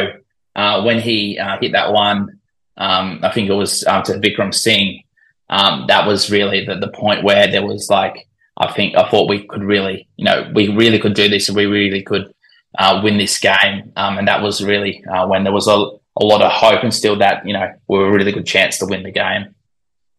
[0.54, 2.40] uh, when he uh, hit that one,
[2.76, 5.02] um, I think it was uh, to Vikram Singh.
[5.50, 9.28] Um, that was really the, the point where there was like, I think I thought
[9.28, 12.32] we could really, you know, we really could do this and we really could
[12.78, 13.92] uh, win this game.
[13.96, 16.94] Um, and that was really uh, when there was a, a lot of hope and
[16.94, 19.54] still that, you know, we were a really good chance to win the game.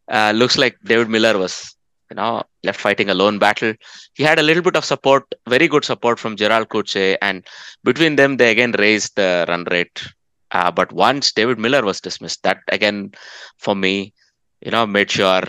[0.08, 1.75] Uh, looks like David Miller was
[2.10, 3.74] you know, left fighting a lone battle.
[4.14, 7.46] He had a little bit of support, very good support from Gerald Coetzee, and
[7.84, 10.06] between them, they again raised the run rate.
[10.52, 13.12] Uh, but once David Miller was dismissed, that again,
[13.58, 14.14] for me,
[14.62, 15.42] you know, made sure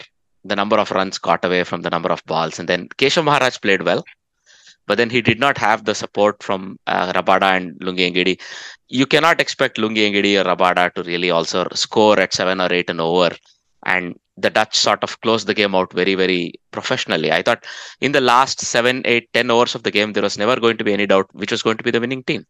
[0.45, 2.59] the number of runs got away from the number of balls.
[2.59, 4.05] And then Keshav Maharaj played well,
[4.87, 8.41] but then he did not have the support from uh, Rabada and Lungi Ngidi.
[8.89, 12.89] You cannot expect Lungi Ngidi or Rabada to really also score at seven or eight
[12.91, 13.31] and over.
[13.87, 17.33] And the Dutch sort of closed the game out very, very professionally.
[17.33, 17.65] I thought
[18.01, 20.85] in the last seven, eight, ten hours of the game, there was never going to
[20.85, 22.45] be any doubt which was going to be the winning team.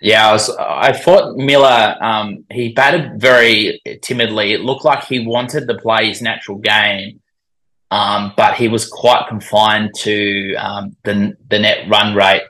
[0.00, 4.52] Yeah, I, was, I thought Miller, um, he batted very timidly.
[4.52, 7.20] It looked like he wanted to play his natural game,
[7.90, 12.42] um, but he was quite confined to um, the, the net run rate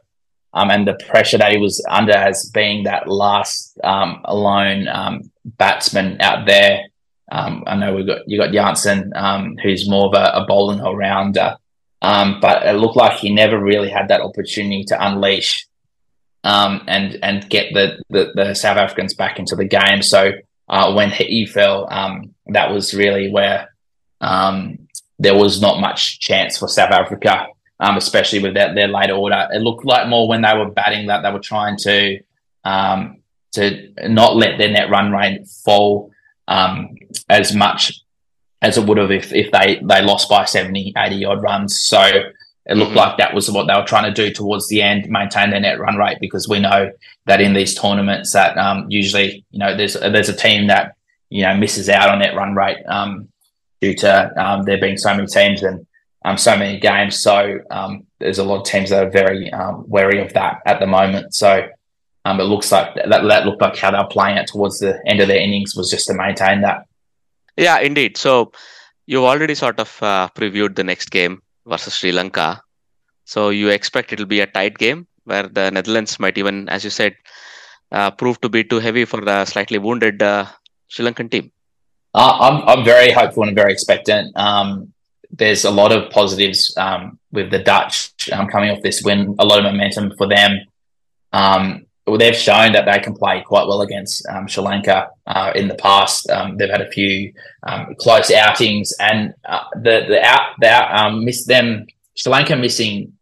[0.52, 5.30] um, and the pressure that he was under as being that last um, alone um,
[5.44, 6.82] batsman out there.
[7.30, 9.12] I know we've got you got Jansen,
[9.62, 11.56] who's more of a, a bowling all rounder,
[12.00, 15.68] but it looked like he never really had that opportunity to unleash
[16.44, 20.02] um, and and get the, the, the South Africans back into the game.
[20.02, 20.32] So
[20.68, 23.74] uh, when he fell, um, that was really where
[24.20, 24.88] um,
[25.18, 27.46] there was not much chance for South Africa,
[27.80, 29.48] um, especially with their, their later order.
[29.52, 32.20] It looked like more when they were batting that they were trying to
[32.64, 33.18] um,
[33.52, 36.10] to not let their net run rate fall
[36.48, 36.96] um,
[37.28, 38.00] as much
[38.60, 41.80] as it would have if, if they, they lost by 70, 80 odd runs.
[41.80, 42.98] So it looked mm-hmm.
[42.98, 45.78] like that was what they were trying to do towards the end, maintain their net
[45.78, 46.90] run rate, because we know
[47.26, 50.94] that in these tournaments that um, usually, you know, there's there's a team that
[51.30, 53.28] you know misses out on net run rate um,
[53.80, 55.86] due to um, there being so many teams and
[56.24, 57.18] um, so many games.
[57.18, 60.78] So um, there's a lot of teams that are very um, wary of that at
[60.80, 61.34] the moment.
[61.34, 61.68] So
[62.24, 65.28] it looks like that, that looked like how they're playing it towards the end of
[65.28, 66.86] their innings was just to maintain that.
[67.56, 68.16] Yeah, indeed.
[68.16, 68.52] So
[69.06, 72.62] you've already sort of uh, previewed the next game versus Sri Lanka.
[73.24, 76.90] So you expect it'll be a tight game where the Netherlands might even, as you
[76.90, 77.14] said,
[77.92, 80.46] uh, prove to be too heavy for the slightly wounded uh,
[80.88, 81.50] Sri Lankan team.
[82.14, 84.36] Uh, I'm I'm very hopeful and very expectant.
[84.36, 84.92] Um,
[85.30, 89.36] there's a lot of positives um, with the Dutch um, coming off this win.
[89.38, 90.58] A lot of momentum for them.
[91.32, 91.84] Um,
[92.16, 95.74] they've shown that they can play quite well against um, Sri Lanka uh, in the
[95.74, 96.28] past.
[96.30, 97.32] Um, they've had a few
[97.64, 101.86] um, close outings, and uh, the the out the out, um, miss them.
[102.16, 103.12] Sri Lanka missing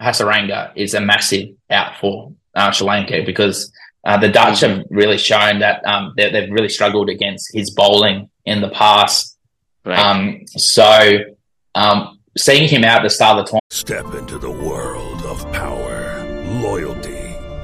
[0.00, 3.72] Hasaranga is a massive out for uh, Sri Lanka because
[4.04, 8.28] uh, the Dutch have really shown that um, they, have really struggled against his bowling
[8.44, 9.38] in the past.
[9.84, 9.98] Right.
[9.98, 11.18] Um, so
[12.36, 13.64] seeing him out at the start of the tournament.
[13.70, 16.22] Step into the world of power,
[16.60, 17.15] loyalty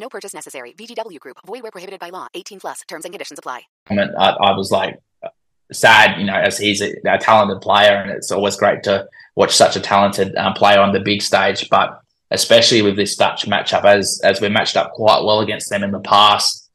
[0.00, 0.72] No purchase necessary.
[0.72, 1.36] VGW Group.
[1.46, 2.26] Void where prohibited by law.
[2.34, 2.80] 18 plus.
[2.88, 3.62] Terms and conditions apply.
[3.90, 4.98] I, mean, I, I was like
[5.72, 9.54] sad, you know, as he's a, a, talented player, and it's always great to watch
[9.54, 11.68] such a talented um, player on the big stage.
[11.68, 15.84] But especially with this Dutch matchup, as as we matched up quite well against them
[15.84, 16.70] in the past,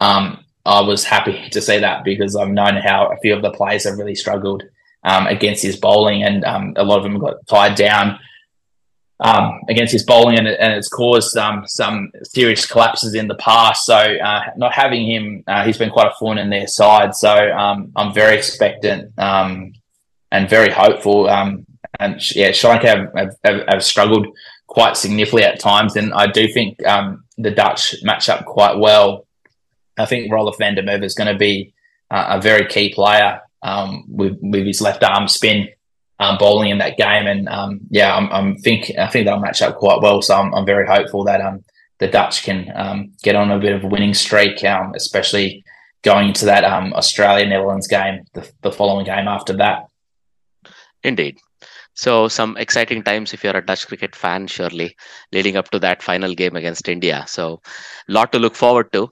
[0.00, 3.52] um, I was happy to see that because I've known how a few of the
[3.52, 4.62] players have really struggled
[5.02, 8.18] um, against his bowling, and um, a lot of them got tied down
[9.20, 13.86] um, against his bowling, and, and it's caused um, some serious collapses in the past.
[13.86, 17.14] So uh, not having him, uh, he's been quite a thorn in their side.
[17.14, 19.72] So um, I'm very expectant um,
[20.30, 21.28] and very hopeful.
[21.28, 21.66] Um,
[21.98, 24.26] and yeah, Sri Lanka have, have, have, struggled
[24.66, 29.26] quite significantly at times, and I do think um, the Dutch match up quite well.
[29.96, 31.72] I think Roelof van der Merwe is going to be
[32.10, 33.40] uh, a very key player
[34.08, 35.68] with with his left arm spin
[36.18, 37.26] um, bowling in that game.
[37.26, 40.22] And um, yeah, I'm, I'm, think I think they'll match up quite well.
[40.22, 41.64] So I'm, I'm very hopeful that um,
[41.98, 45.64] the Dutch can um, get on a bit of a winning streak, um, especially
[46.02, 49.88] going into that um, Australia Netherlands game, the, the following game after that.
[51.02, 51.38] Indeed.
[51.94, 54.94] So some exciting times if you're a Dutch cricket fan, surely
[55.32, 57.24] leading up to that final game against India.
[57.26, 57.62] So
[58.08, 59.10] a lot to look forward to.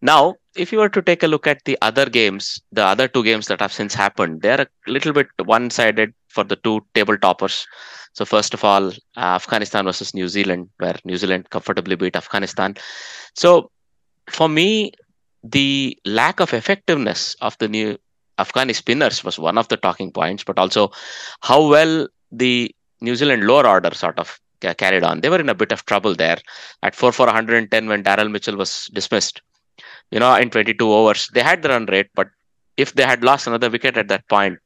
[0.00, 3.22] Now, if you were to take a look at the other games, the other two
[3.24, 7.66] games that have since happened, they're a little bit one-sided for the two table toppers.
[8.12, 12.76] So first of all, uh, Afghanistan versus New Zealand, where New Zealand comfortably beat Afghanistan.
[13.34, 13.70] So
[14.30, 14.92] for me,
[15.42, 17.98] the lack of effectiveness of the new
[18.38, 20.90] Afghani spinners was one of the talking points, but also
[21.40, 25.20] how well the New Zealand lower order sort of carried on.
[25.20, 26.38] They were in a bit of trouble there
[26.82, 29.42] at 4 for 110 when Daryl Mitchell was dismissed.
[30.10, 32.28] You know, in 22 overs, they had the run rate, but
[32.76, 34.58] if they had lost another wicket at that point,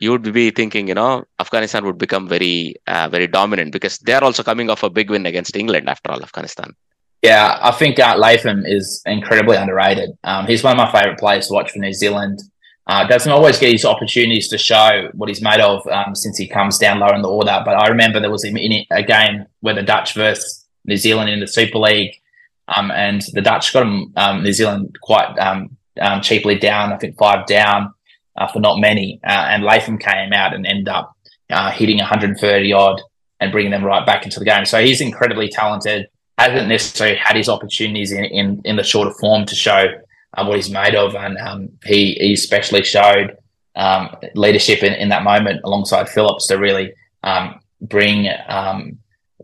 [0.00, 4.12] you would be thinking, you know, Afghanistan would become very, uh, very dominant because they
[4.12, 6.74] are also coming off a big win against England after all, Afghanistan.
[7.22, 10.10] Yeah, I think uh, Latham is incredibly underrated.
[10.24, 12.42] Um, he's one of my favourite players to watch for New Zealand.
[12.86, 16.46] Uh, doesn't always get his opportunities to show what he's made of um, since he
[16.46, 17.62] comes down lower in the order.
[17.64, 21.40] But I remember there was a, a game where the Dutch versus New Zealand in
[21.40, 22.14] the Super League,
[22.68, 26.92] um, and the Dutch got um, New Zealand quite um, um, cheaply down.
[26.92, 27.92] I think five down
[28.36, 29.20] uh, for not many.
[29.24, 31.14] Uh, and Latham came out and ended up
[31.50, 33.00] uh, hitting 130 odd
[33.40, 34.64] and bringing them right back into the game.
[34.64, 36.08] So he's incredibly talented.
[36.38, 39.86] Hasn't necessarily had his opportunities in, in, in the shorter form to show
[40.36, 43.36] uh, what he's made of, and um, he, he especially showed
[43.76, 48.98] um, leadership in, in that moment alongside Phillips to really um, bring um,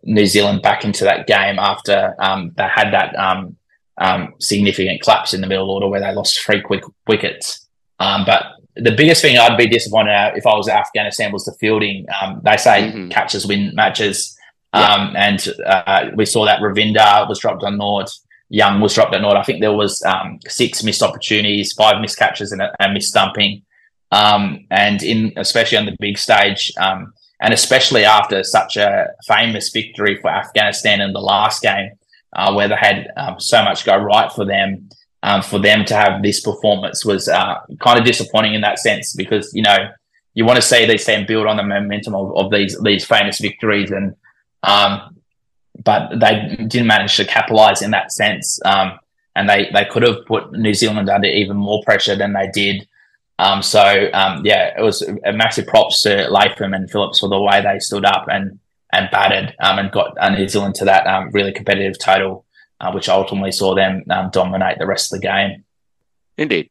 [0.04, 5.40] New Zealand back into that game after um, they had that um, significant collapse in
[5.40, 7.66] the middle order where they lost three quick wickets.
[7.98, 8.44] but
[8.76, 12.06] the biggest thing I'd be disappointed at if I was Afghanistan was the fielding.
[12.42, 13.08] they say mm-hmm.
[13.08, 14.36] catches win matches.
[14.72, 15.12] Yeah.
[15.16, 18.08] and uh, we saw that Ravindra was dropped on Nord.
[18.48, 19.36] Young was dropped on Nord.
[19.36, 23.08] I think there was um, six missed opportunities, five missed catches, and a, a missed
[23.08, 23.62] stumping.
[24.12, 29.70] Um, and in especially on the big stage, um, and especially after such a famous
[29.70, 31.92] victory for Afghanistan in the last game,
[32.34, 34.88] uh, where they had um, so much go right for them,
[35.22, 39.14] um, for them to have this performance was uh, kind of disappointing in that sense
[39.14, 39.90] because you know
[40.34, 43.38] you want to see these teams build on the momentum of, of these these famous
[43.40, 44.14] victories and
[44.62, 45.16] um,
[45.84, 48.60] but they didn't manage to capitalize in that sense.
[48.64, 48.98] Um,
[49.36, 52.86] and they, they could have put New Zealand under even more pressure than they did.
[53.40, 57.40] Um, so um, yeah, it was a massive props to Latham and Phillips for the
[57.40, 58.58] way they stood up and
[58.92, 62.44] and batted um, and got New Zealand to that um, really competitive total,
[62.80, 65.64] uh, which ultimately saw them um, dominate the rest of the game.
[66.36, 66.68] Indeed.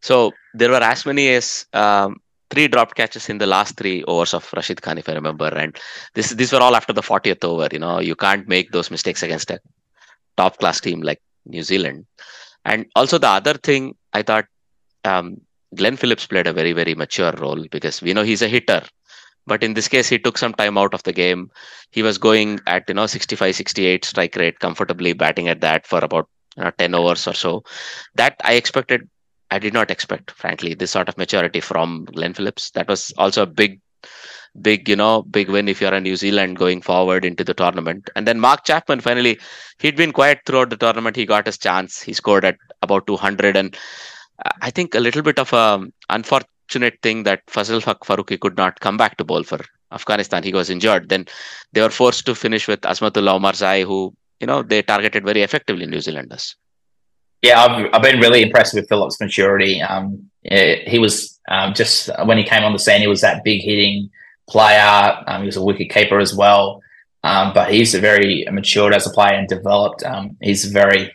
[0.00, 4.34] So there were as many as um, three dropped catches in the last three overs
[4.34, 5.48] of Rashid Khan, if I remember.
[5.48, 5.76] And
[6.14, 7.68] this these were all after the 40th over.
[7.72, 9.58] You know, you can't make those mistakes against a
[10.36, 12.06] top class team like New Zealand.
[12.64, 14.46] And also the other thing I thought
[15.04, 15.40] um,
[15.74, 18.82] Glenn Phillips played a very, very mature role because we know he's a hitter.
[19.46, 21.50] But in this case, he took some time out of the game.
[21.90, 25.98] He was going at, you know, 65, 68 strike rate, comfortably batting at that for
[25.98, 27.64] about you know, 10 overs or so.
[28.14, 29.08] That I expected
[29.52, 32.70] I did not expect, frankly, this sort of maturity from Glenn Phillips.
[32.70, 33.82] That was also a big,
[34.62, 38.08] big, you know, big win if you're a New Zealand going forward into the tournament.
[38.16, 39.38] And then Mark Chapman, finally,
[39.78, 41.16] he'd been quiet throughout the tournament.
[41.16, 42.00] He got his chance.
[42.00, 43.54] He scored at about 200.
[43.54, 43.76] And
[44.60, 48.96] I think a little bit of a unfortunate thing that Fazil Farooqi could not come
[48.96, 49.60] back to bowl for
[49.92, 50.42] Afghanistan.
[50.42, 51.08] He was injured.
[51.08, 51.26] Then
[51.72, 55.86] they were forced to finish with Azmatullah Omarzai, who, you know, they targeted very effectively
[55.86, 56.56] New Zealanders.
[57.42, 59.82] Yeah, I've, I've been really impressed with Phillips' maturity.
[59.82, 63.62] Um, he was um, just when he came on the scene, he was that big
[63.62, 64.10] hitting
[64.48, 65.18] player.
[65.26, 66.80] Um, he was a wicket keeper as well.
[67.24, 70.02] Um, but he's a very matured as a player and developed.
[70.04, 71.12] Um, he's a very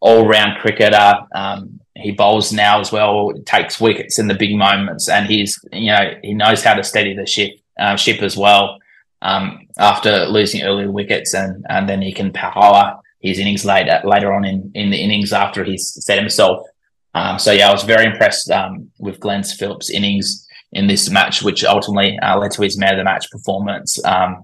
[0.00, 1.14] all round cricketer.
[1.34, 5.92] Um, he bowls now as well, takes wickets in the big moments, and he's you
[5.92, 8.78] know he knows how to steady the ship uh, ship as well.
[9.22, 14.44] after losing early wickets, and and then he can power his innings later later on
[14.44, 16.66] in, in the innings after he's set himself.
[17.14, 21.42] Um, so yeah, I was very impressed um, with Glenn Phillips' innings in this match,
[21.42, 24.02] which ultimately uh, led to his man of the match performance.
[24.04, 24.42] Um,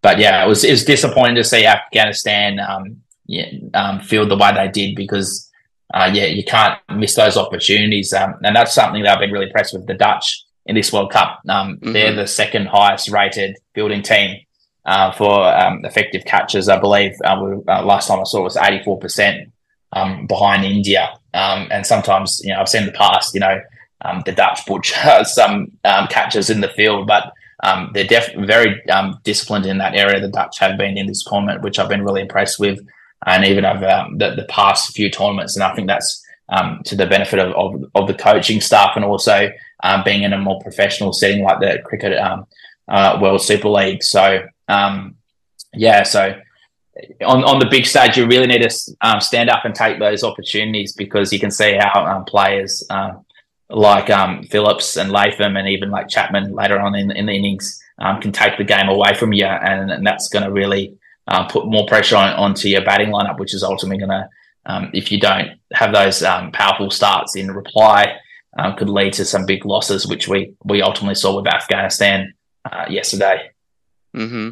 [0.00, 4.36] but yeah, it was it was disappointing to see Afghanistan um, yeah, um, field the
[4.36, 5.47] way they did because
[5.94, 9.46] uh, yeah, you can't miss those opportunities, um, and that's something that I've been really
[9.46, 11.40] impressed with the Dutch in this World Cup.
[11.46, 11.92] Mm-hmm.
[11.92, 14.40] They're the second highest rated fielding team
[14.84, 16.68] uh, for um, effective catches.
[16.68, 19.50] I believe uh, we, uh, last time I saw it was 84%
[19.92, 21.18] um, behind India.
[21.34, 23.60] Um, and sometimes, you know, I've seen in the past, you know,
[24.02, 27.32] um, the Dutch butcher some um, catches in the field, but
[27.64, 28.80] um, they're def- very
[29.24, 30.20] disciplined in that area.
[30.20, 32.78] The Dutch have been in this tournament, which I've been really impressed with,
[33.26, 35.56] and even over the, the, past few tournaments.
[35.56, 36.24] And I think that's
[36.84, 39.50] to the benefit of, of, of, the coaching staff and also
[40.04, 44.02] being in a more professional setting like the cricket uh, World Super League.
[44.02, 45.16] So um,
[45.74, 46.40] yeah, so
[47.24, 50.24] on, on the big stage, you really need to um, stand up and take those
[50.24, 53.24] opportunities because you can see how um, players um,
[53.70, 57.80] like um, Phillips and Latham and even like Chapman later on in, in the innings
[57.98, 60.97] um, can take the game away from you, and, and that's going to really
[61.28, 64.28] uh, put more pressure on, onto your batting lineup, which is ultimately going to,
[64.66, 66.22] um, if you don't have those
[66.52, 68.16] powerful starts in reply,
[68.76, 73.50] could lead to some big losses, which we we ultimately saw with Afghanistan uh, yesterday.
[74.16, 74.50] Mm-hmm.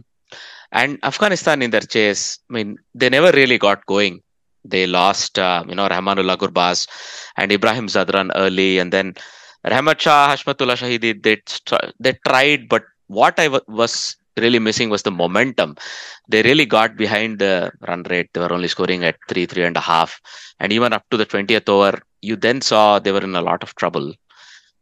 [0.73, 4.21] And Afghanistan in their chase, I mean, they never really got going.
[4.65, 6.89] They lost, uh, you know, Rahmanullah Gurbaz
[7.37, 9.15] and Ibrahim Zadran early, and then
[9.65, 11.41] Rahmat Shah, Hashmatullah Shahidi, they,
[11.99, 15.77] they tried, but what I w- was really missing was the momentum.
[16.29, 18.31] They really got behind the run rate.
[18.33, 20.21] They were only scoring at three, three and a half.
[20.61, 23.63] And even up to the 20th over, you then saw they were in a lot
[23.63, 24.15] of trouble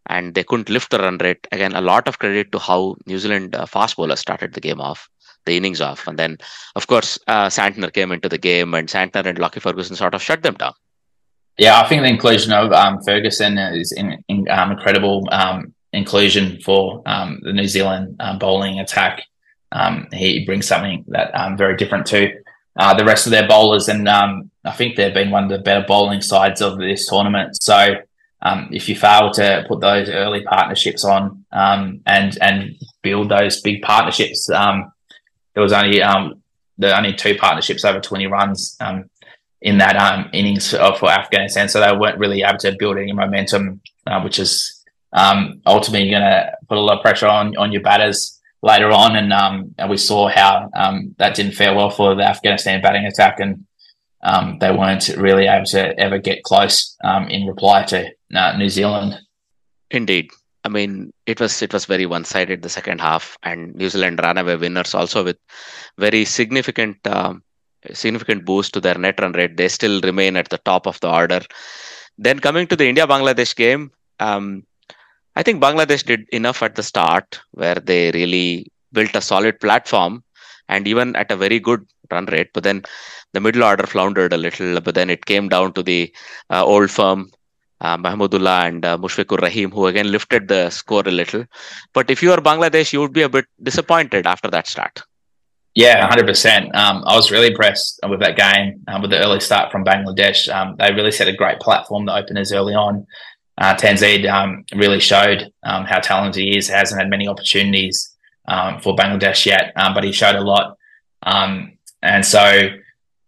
[0.07, 1.46] and they couldn't lift the run rate.
[1.52, 4.80] Again, a lot of credit to how New Zealand uh, fast bowlers started the game
[4.80, 5.09] off,
[5.46, 6.07] the innings off.
[6.07, 6.38] And then,
[6.76, 10.22] of course, uh, Santner came into the game and Santner and Lockie Ferguson sort of
[10.22, 10.74] shut them down.
[11.57, 16.61] Yeah, I think the inclusion of um, Ferguson is in, in, um, incredible um, inclusion
[16.62, 19.22] for um, the New Zealand um, bowling attack.
[19.75, 22.33] Um, he brings something that um, very different to
[22.79, 25.59] uh, the rest of their bowlers, and um, I think they've been one of the
[25.59, 27.61] better bowling sides of this tournament.
[27.61, 27.97] So
[28.43, 33.61] um, if you fail to put those early partnerships on um, and and build those
[33.61, 34.93] big partnerships, um,
[35.55, 35.99] there was only
[36.79, 38.77] the only two partnerships over twenty runs
[39.61, 44.20] in that innings for Afghanistan, so they weren't really able to build any momentum, uh,
[44.20, 44.85] which is
[45.66, 48.34] ultimately going to put a lot of pressure on on your batters
[48.64, 52.24] later on, and um, and we saw how um, that didn't fare well for the
[52.24, 53.64] Afghanistan batting attack, and
[54.22, 58.70] um, they weren't really able to ever get close um, in reply to uh, New
[58.70, 59.20] Zealand.
[59.90, 60.30] Indeed,
[60.64, 64.18] I mean it was it was very one sided the second half, and New Zealand
[64.22, 65.36] ran away winners also with
[65.98, 66.96] very significant.
[67.06, 67.42] Um,
[67.92, 71.10] significant boost to their net run rate they still remain at the top of the
[71.10, 71.42] order
[72.16, 73.90] then coming to the india bangladesh game
[74.20, 74.62] um,
[75.37, 80.22] I think Bangladesh did enough at the start where they really built a solid platform
[80.68, 82.51] and even at a very good run rate.
[82.55, 82.85] But then
[83.32, 84.80] the middle order floundered a little.
[84.80, 86.12] But then it came down to the
[86.51, 87.30] uh, old firm,
[87.80, 91.45] uh, Mahmudullah and uh, Mushfiqur Rahim, who again lifted the score a little.
[91.93, 95.03] But if you are Bangladesh, you would be a bit disappointed after that start.
[95.74, 96.72] Yeah, 100%.
[96.76, 100.49] Um, I was really impressed with that game, um, with the early start from Bangladesh.
[100.49, 103.05] Um, they really set a great platform, the openers early on
[103.59, 106.68] uh, Tanzid um, really showed um, how talented he is.
[106.68, 110.76] Hasn't had many opportunities um, for Bangladesh yet, um, but he showed a lot.
[111.22, 112.70] Um, and so,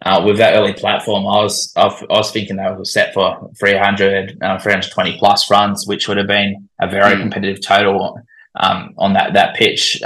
[0.04, 4.42] uh, with that early platform, I was I was thinking they were set for 300,
[4.42, 7.20] uh, 320 plus runs, which would have been a very mm.
[7.20, 8.20] competitive total
[8.56, 10.00] um, on that that pitch.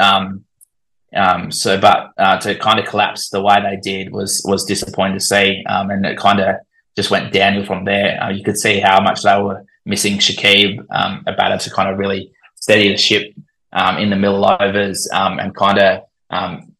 [1.50, 5.24] so, but uh, to kind of collapse the way they did was was disappointing to
[5.24, 6.56] see, and it kind of
[6.94, 8.22] just went downhill from there.
[8.22, 11.88] Uh, you could see how much they were missing Shakib, um, a batter to kind
[11.88, 13.34] of really steady the ship
[13.72, 16.72] um, in the middle overs um, and kind of um,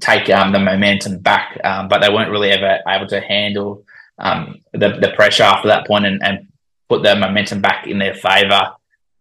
[0.00, 1.58] take um, the momentum back.
[1.64, 3.84] Um, but they weren't really ever able to handle
[4.18, 6.48] the, the pressure after that point and, and
[6.88, 8.72] put the momentum back in their favour.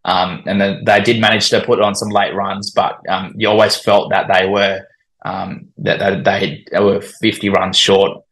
[0.06, 3.02] and then they did manage to put on some late runs, but
[3.36, 4.82] you always felt that they were
[5.24, 8.24] that they, they, were 50 runs short,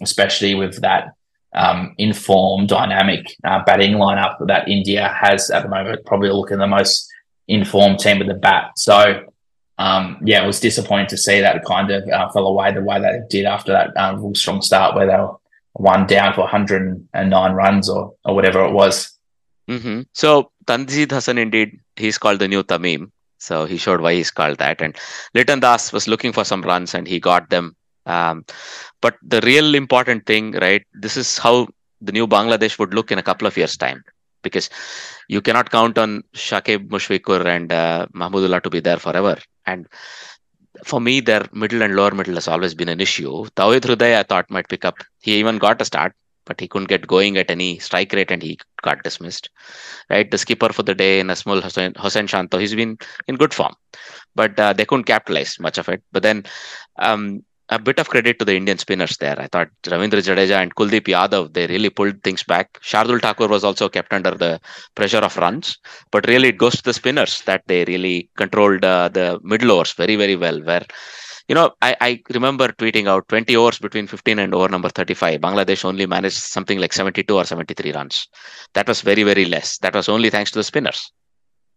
[0.00, 1.14] especially with that
[1.54, 6.04] um, informed, dynamic uh, batting lineup that India has at the moment.
[6.06, 7.08] Probably looking the most
[7.46, 8.72] informed team with the bat.
[8.76, 9.24] So,
[9.78, 13.00] um, yeah, it was disappointing to see that kind of uh, fell away the way
[13.00, 15.36] that it did after that um, real strong start where they were
[15.72, 19.16] one down for 109 runs or, or whatever it was.
[19.68, 20.02] Mm-hmm.
[20.12, 23.10] So, Tanzid Hasan, indeed, he's called the new Tamim.
[23.38, 24.80] So he showed why he's called that.
[24.82, 24.96] And
[25.34, 27.76] Liton Das was looking for some runs and he got them.
[28.04, 28.44] Um,
[29.00, 30.84] but the real important thing, right?
[30.94, 31.68] This is how
[32.00, 34.04] the new Bangladesh would look in a couple of years' time,
[34.42, 34.70] because
[35.28, 39.36] you cannot count on Shakib Mushfiqur and uh, Mahmudullah to be there forever.
[39.66, 39.86] And
[40.84, 43.44] for me, their middle and lower middle has always been an issue.
[43.56, 44.98] Tawhid Hriday, I thought might pick up.
[45.20, 48.42] He even got a start, but he couldn't get going at any strike rate and
[48.42, 49.50] he got dismissed.
[50.08, 52.96] Right, the skipper for the day, Nazmul Hossain, Hossain Shanto, he's been
[53.26, 53.74] in good form,
[54.34, 56.02] but uh, they couldn't capitalize much of it.
[56.12, 56.44] But then
[56.98, 59.38] um, a bit of credit to the Indian spinners there.
[59.38, 62.80] I thought Ravindra Jadeja and Kuldeep Yadav, they really pulled things back.
[62.80, 64.60] Shardul Thakur was also kept under the
[64.94, 65.78] pressure of runs,
[66.10, 69.92] but really it goes to the spinners that they really controlled uh, the middle overs
[69.92, 70.62] very, very well.
[70.62, 70.84] Where,
[71.48, 75.40] you know, I, I remember tweeting out 20 overs between 15 and over number 35.
[75.40, 78.28] Bangladesh only managed something like 72 or 73 runs.
[78.74, 79.78] That was very, very less.
[79.78, 81.12] That was only thanks to the spinners.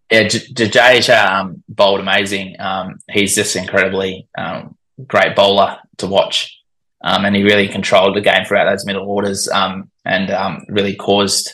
[0.10, 2.58] Yeah, Jadeja um, bowled amazing.
[2.60, 4.76] Um, he's just incredibly um,
[5.08, 6.58] great bowler to watch.
[7.04, 10.96] Um, and he really controlled the game throughout those middle orders um, and um, really
[10.96, 11.54] caused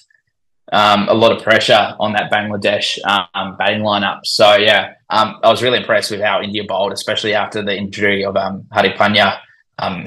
[0.74, 4.20] um, a lot of pressure on that Bangladesh um, batting lineup.
[4.26, 8.26] So, yeah, um, I was really impressed with how India bowled, especially after the injury
[8.26, 9.40] of um, Hardik Pandya,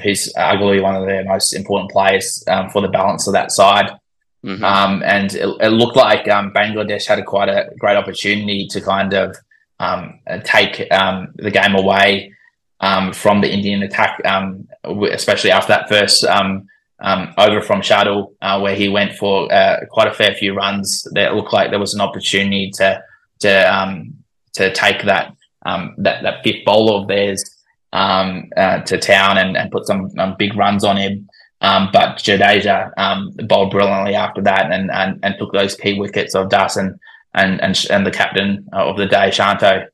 [0.03, 3.91] who's arguably one of their most important players for the balance of that side.
[4.43, 5.03] Mm-hmm.
[5.03, 9.35] and it, it, looked like Bangladesh had a quite a great opportunity to kind of
[10.43, 12.33] take the game away
[12.81, 14.67] um, from the Indian attack, um,
[15.11, 16.67] especially after that first um,
[16.99, 21.07] um, over from Shardul, uh, where he went for uh, quite a fair few runs.
[21.13, 23.03] That looked like there was an opportunity to
[23.39, 24.15] to um,
[24.53, 27.43] to take that that that fifth bowler of theirs
[27.93, 31.29] uh, to town and, and put some big runs on him.
[31.61, 36.33] Um, but Jadeja um, bowled brilliantly after that and, and and took those key wickets
[36.33, 36.99] of Das and
[37.35, 39.85] and and, and the captain of the day, Shanto,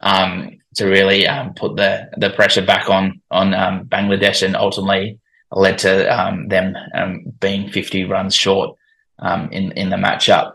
[0.00, 5.18] um, to really um, put the the pressure back on on um, Bangladesh and ultimately
[5.52, 8.76] led to um, them um, being 50 runs short
[9.18, 10.54] um, in in the matchup.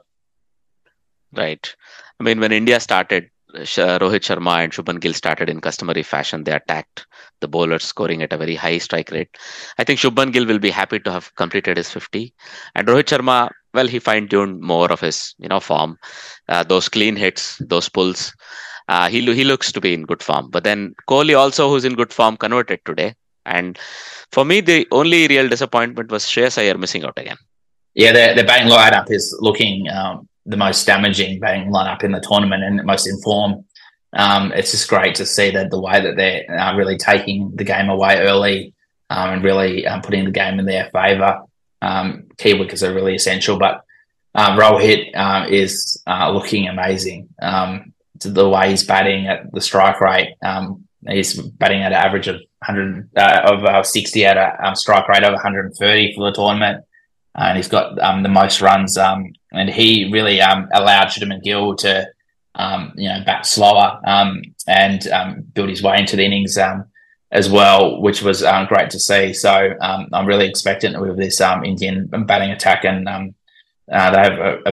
[1.34, 1.76] Right.
[2.20, 6.44] I mean, when India started, Rohit Sharma and Shubman Gill started in customary fashion.
[6.44, 7.06] They attacked
[7.42, 9.36] the bowlers, scoring at a very high strike rate.
[9.78, 12.34] I think Shubman Gill will be happy to have completed his 50,
[12.76, 15.98] and Rohit Sharma, well, he fine tuned more of his you know form,
[16.50, 18.34] uh, those clean hits, those pulls.
[18.88, 20.50] Uh, he he looks to be in good form.
[20.50, 23.16] But then Kohli also, who's in good form, converted today.
[23.46, 23.78] And
[24.32, 27.38] for me, the only real disappointment was Shreyas Iyer missing out again.
[27.96, 32.20] Yeah, the the batting lineup is looking um, the most damaging batting lineup in the
[32.20, 33.64] tournament and most informed.
[34.14, 37.64] Um, it's just great to see that the way that they're uh, really taking the
[37.64, 38.74] game away early
[39.10, 41.42] um, and really um, putting the game in their favour.
[41.82, 43.84] Um, key wickets are really essential, but
[44.36, 47.30] uh, Rohit uh, is uh, looking amazing.
[47.42, 47.93] Um,
[48.24, 52.36] the way he's batting at the strike rate, um, he's batting at an average of
[52.66, 56.84] 100 uh, of uh, 60 at a um, strike rate of 130 for the tournament,
[57.36, 58.98] and he's got um, the most runs.
[58.98, 62.08] Um, and he really um, allowed Shubman Gill to,
[62.56, 64.00] um, you know, bat slower
[64.68, 66.58] and build his way into the innings
[67.32, 69.34] as well, which was great to see.
[69.34, 73.08] So I'm really expectant with this Indian batting attack, and
[73.92, 74.73] uh, they have a, a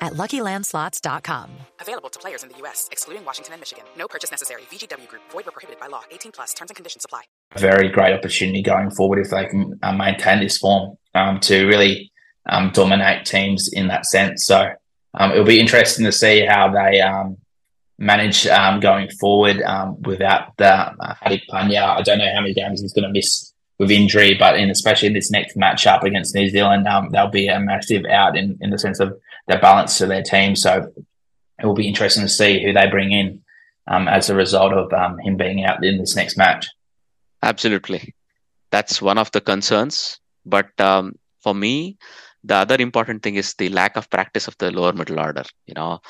[0.00, 1.50] at LuckyLandSlots.com.
[1.80, 3.84] Available to players in the U.S., excluding Washington and Michigan.
[3.96, 4.62] No purchase necessary.
[4.62, 5.22] VGW Group.
[5.30, 6.02] Void where prohibited by law.
[6.10, 6.54] 18 plus.
[6.54, 7.22] Terms and conditions apply.
[7.56, 12.12] Very great opportunity going forward if they can uh, maintain this form um, to really
[12.48, 14.46] um, dominate teams in that sense.
[14.46, 14.70] So
[15.14, 17.36] um, it'll be interesting to see how they um,
[17.98, 21.82] manage um, going forward um, without the uh, Hardik Pandya.
[21.82, 25.08] I don't know how many games he's going to miss with injury, but in especially
[25.08, 28.70] in this next matchup against New Zealand, um, they'll be a massive out in, in
[28.70, 29.18] the sense of
[29.58, 30.56] balance to their team.
[30.56, 30.92] So
[31.58, 33.42] it will be interesting to see who they bring in
[33.86, 36.68] um, as a result of um, him being out in this next match.
[37.42, 38.14] Absolutely,
[38.70, 40.20] that's one of the concerns.
[40.46, 41.98] But um, for me,
[42.44, 45.44] the other important thing is the lack of practice of the lower middle order.
[45.66, 46.00] You know,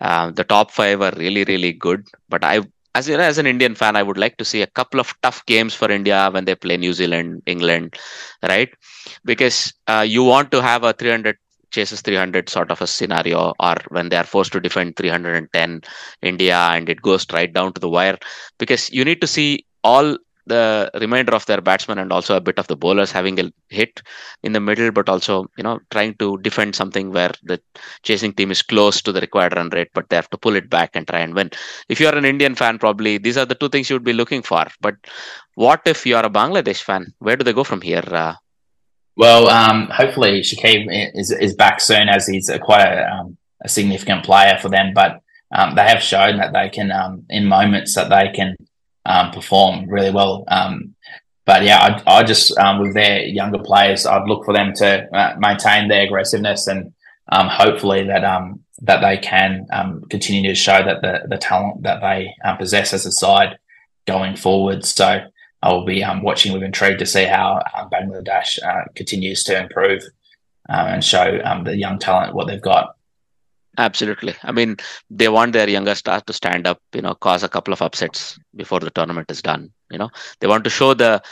[0.00, 2.62] uh, the top five are really really good, but I
[2.94, 5.14] as you know, as an Indian fan, I would like to see a couple of
[5.22, 7.96] tough games for India when they play New Zealand, England,
[8.42, 8.70] right?
[9.24, 11.36] Because uh, you want to have a 300
[11.70, 15.82] chases 300 sort of a scenario, or when they are forced to defend 310
[16.22, 18.18] India and it goes right down to the wire,
[18.58, 20.16] because you need to see all
[20.48, 24.02] the remainder of their batsmen and also a bit of the bowlers having a hit
[24.42, 27.60] in the middle, but also you know trying to defend something where the
[28.02, 30.68] chasing team is close to the required run rate, but they have to pull it
[30.70, 31.50] back and try and win.
[31.88, 34.12] If you are an Indian fan, probably these are the two things you would be
[34.12, 34.66] looking for.
[34.80, 34.96] But
[35.54, 37.12] what if you are a Bangladesh fan?
[37.18, 38.04] Where do they go from here?
[38.06, 38.34] Uh,
[39.18, 43.68] well, um, hopefully Shakib is is back soon, as he's a, quite a, um, a
[43.68, 44.92] significant player for them.
[44.94, 48.54] But um, they have shown that they can, um, in moments, that they can
[49.04, 50.44] um, perform really well.
[50.46, 50.94] Um,
[51.44, 55.34] but yeah, I, I just with their younger players, I'd look for them to uh,
[55.38, 56.92] maintain their aggressiveness and
[57.32, 58.22] hopefully that
[58.82, 59.66] that they can
[60.08, 63.58] continue to show that the the talent that they possess as a side
[64.06, 64.84] going forward.
[64.84, 65.24] So
[65.62, 70.02] I will be watching with intrigue to see how Bangladesh uh, continues to improve
[70.68, 72.94] uh, and show the young talent what they've got.
[73.76, 74.34] Absolutely.
[74.42, 74.76] I mean,
[75.08, 78.38] they want their younger stars to stand up, you know, cause a couple of upsets
[78.56, 79.70] before the tournament is done.
[79.90, 81.22] You know, they want to show the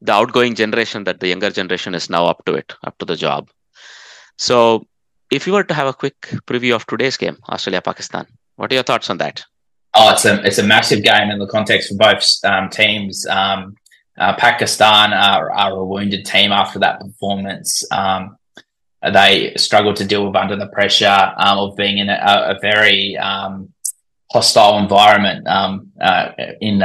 [0.00, 3.14] the outgoing generation that the younger generation is now up to it, up to the
[3.14, 3.48] job.
[4.36, 4.84] So,
[5.30, 8.26] if you were to have a quick preview of today's game, Australia Pakistan,
[8.56, 9.44] what are your thoughts on that?
[9.94, 13.26] Oh, it's a it's a massive game in the context for both um, teams.
[13.26, 13.76] Um,
[14.18, 17.84] uh, Pakistan are, are, a wounded team after that performance.
[17.90, 18.36] Um,
[19.02, 23.16] they struggle to deal with under the pressure um, of being in a, a very
[23.16, 23.72] um,
[24.30, 26.30] hostile environment um, uh,
[26.60, 26.82] in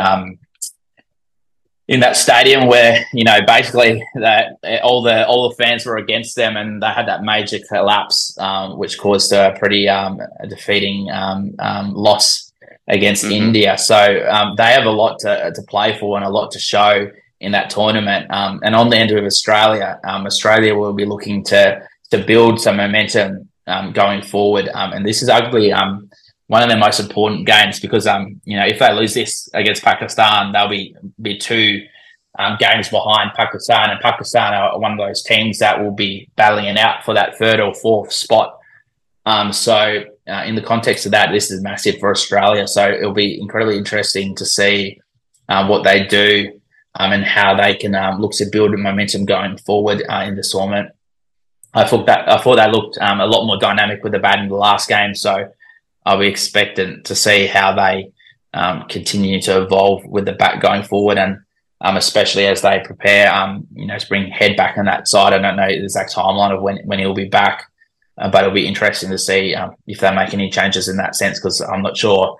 [1.88, 6.36] in that stadium where you know basically that all the all the fans were against
[6.36, 11.94] them and they had that major collapse um, which caused a pretty um, defeating um
[11.94, 12.47] loss
[12.88, 13.34] against mm-hmm.
[13.34, 16.60] India so um, they have a lot to, to play for and a lot to
[16.60, 17.10] show
[17.40, 21.82] in that tournament um, and on the end of Australia Australia will be looking to
[22.12, 23.50] to build some momentum
[23.94, 25.72] going forward and this is ugly
[26.48, 29.84] one of their most important games because um you know if they lose this against
[29.84, 31.82] Pakistan they'll be be two
[32.40, 36.66] um, games behind Pakistan and Pakistan are one of those teams that will be battling
[36.66, 38.60] it out for that third or fourth spot.
[39.26, 42.68] Um, so uh, in the context of that, this is massive for Australia.
[42.68, 45.00] So it'll be incredibly interesting to see
[45.50, 46.60] uh, what they do
[46.96, 50.44] um, and how they can um, look to build momentum going forward uh, in the
[50.44, 50.92] tournament.
[51.74, 54.40] I thought that I thought they looked um, a lot more dynamic with the bat
[54.40, 55.14] in the last game.
[55.14, 55.52] So
[56.06, 58.12] I'll be expectant to see how they
[58.54, 61.38] um, continue to evolve with the bat going forward, and
[61.82, 65.34] um, especially as they prepare, um, you know, to bring Head back on that side.
[65.34, 67.66] I don't know the exact timeline of when when he'll be back,
[68.18, 71.16] uh, but it'll be interesting to see um, if they make any changes in that
[71.16, 72.38] sense because I'm not sure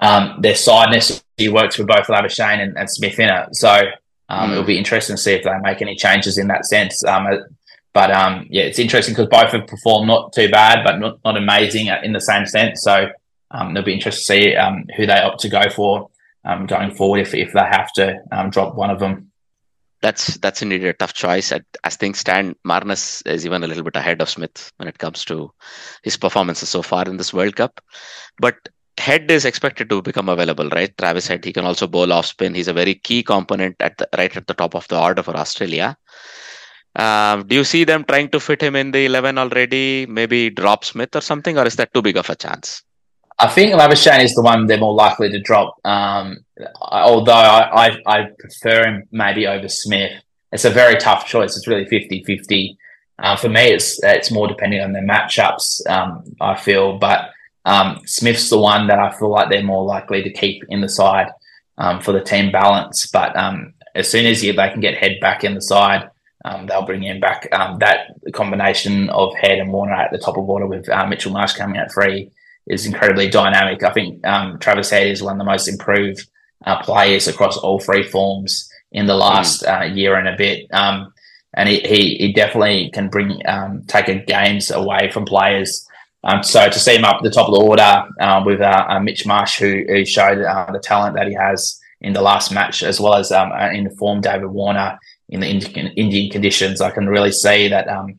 [0.00, 3.48] um, their side necessarily works for both Labuschagne and, and Smith in it.
[3.54, 3.68] So
[4.30, 4.50] mm.
[4.50, 7.04] it'll be interesting to see if they make any changes in that sense.
[7.04, 7.38] Uh,
[7.92, 11.36] but um, yeah, it's interesting because both have performed not too bad, but not, not
[11.36, 12.82] amazing in the same sense.
[12.82, 13.08] So
[13.50, 16.08] um, it'll be interesting to see um, who they opt to go for
[16.44, 19.27] um, going forward if, if they have to um, drop one of them.
[20.00, 21.52] That's that's indeed a tough choice.
[21.84, 25.24] As things stand, Marnus is even a little bit ahead of Smith when it comes
[25.26, 25.50] to
[26.02, 27.80] his performances so far in this World Cup.
[28.38, 28.68] But
[28.98, 30.96] Head is expected to become available, right?
[30.98, 32.54] Travis Head, he can also bowl off spin.
[32.54, 35.36] He's a very key component at the, right at the top of the order for
[35.36, 35.96] Australia.
[36.96, 40.04] Um, do you see them trying to fit him in the 11 already?
[40.06, 42.82] Maybe drop Smith or something, or is that too big of a chance?
[43.40, 45.76] I think Labuschagne is the one they're more likely to drop.
[45.84, 46.44] Um,
[46.80, 50.12] although I, I, I, prefer him maybe over Smith.
[50.50, 51.56] It's a very tough choice.
[51.56, 52.76] It's really 50 50.
[53.20, 56.98] Uh, for me, it's it's more depending on their matchups, um, I feel.
[56.98, 57.30] But
[57.64, 60.88] um, Smith's the one that I feel like they're more likely to keep in the
[60.88, 61.30] side
[61.76, 63.06] um, for the team balance.
[63.06, 66.08] But um, as soon as you, they can get head back in the side,
[66.44, 67.48] um, they'll bring him back.
[67.50, 71.54] That combination of Head and Warner at the top of order with uh, Mitchell Marsh
[71.54, 72.30] coming out three
[72.68, 73.82] is incredibly dynamic.
[73.82, 76.26] I think um, Travis Head is one of the most improved
[76.66, 79.80] uh, players across all three forms in the last mm.
[79.80, 80.66] uh, year and a bit.
[80.72, 81.12] Um,
[81.54, 85.86] and he, he, he, definitely can bring um, take games away from players.
[86.24, 89.00] Um, so to see him up at the top of the order uh, with uh,
[89.00, 92.82] Mitch Marsh, who, who showed uh, the talent that he has in the last match,
[92.82, 94.98] as well as um, in the form David Warner
[95.28, 98.16] in the Indian conditions, I can really see that um,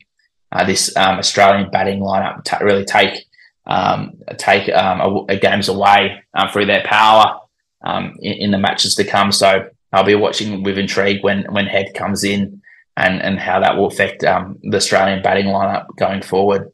[0.52, 3.26] uh, this um, Australian batting lineup t- really take
[3.66, 7.39] um, take um, a, a games away um, through their power
[7.84, 9.32] um, in, in, the matches to come.
[9.32, 12.62] So I'll be watching with intrigue when when Head comes in
[12.97, 16.72] and and how that will affect um, the Australian batting lineup going forward.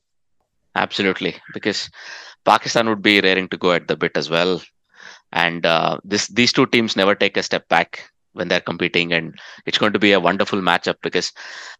[0.75, 1.89] Absolutely, because
[2.43, 4.61] Pakistan would be raring to go at the bit as well,
[5.31, 9.39] and uh, this these two teams never take a step back when they're competing and
[9.65, 11.31] it's going to be a wonderful matchup because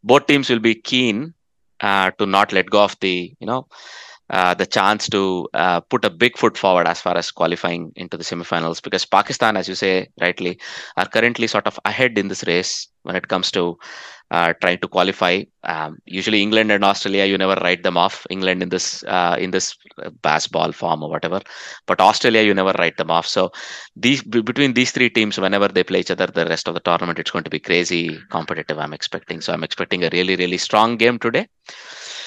[0.04, 1.34] both teams will be keen
[1.82, 3.68] uh, to not let go of the you know
[4.30, 8.18] uh, the chance to uh, put a big foot forward as far as qualifying into
[8.18, 10.60] the semifinals because Pakistan, as you say rightly,
[10.98, 13.78] are currently sort of ahead in this race when it comes to
[14.32, 15.44] uh, trying to qualify.
[15.64, 18.26] Um, usually, England and Australia, you never write them off.
[18.32, 19.76] England in this uh, in this
[20.24, 21.42] Bazball form or whatever,
[21.86, 23.28] but Australia, you never write them off.
[23.28, 23.52] So
[23.96, 27.20] these between these three teams, whenever they play each other, the rest of the tournament,
[27.20, 28.80] it's going to be crazy competitive.
[28.80, 29.42] I'm expecting.
[29.42, 31.48] So I'm expecting a really really strong game today.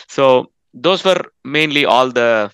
[0.07, 2.51] So those were mainly all the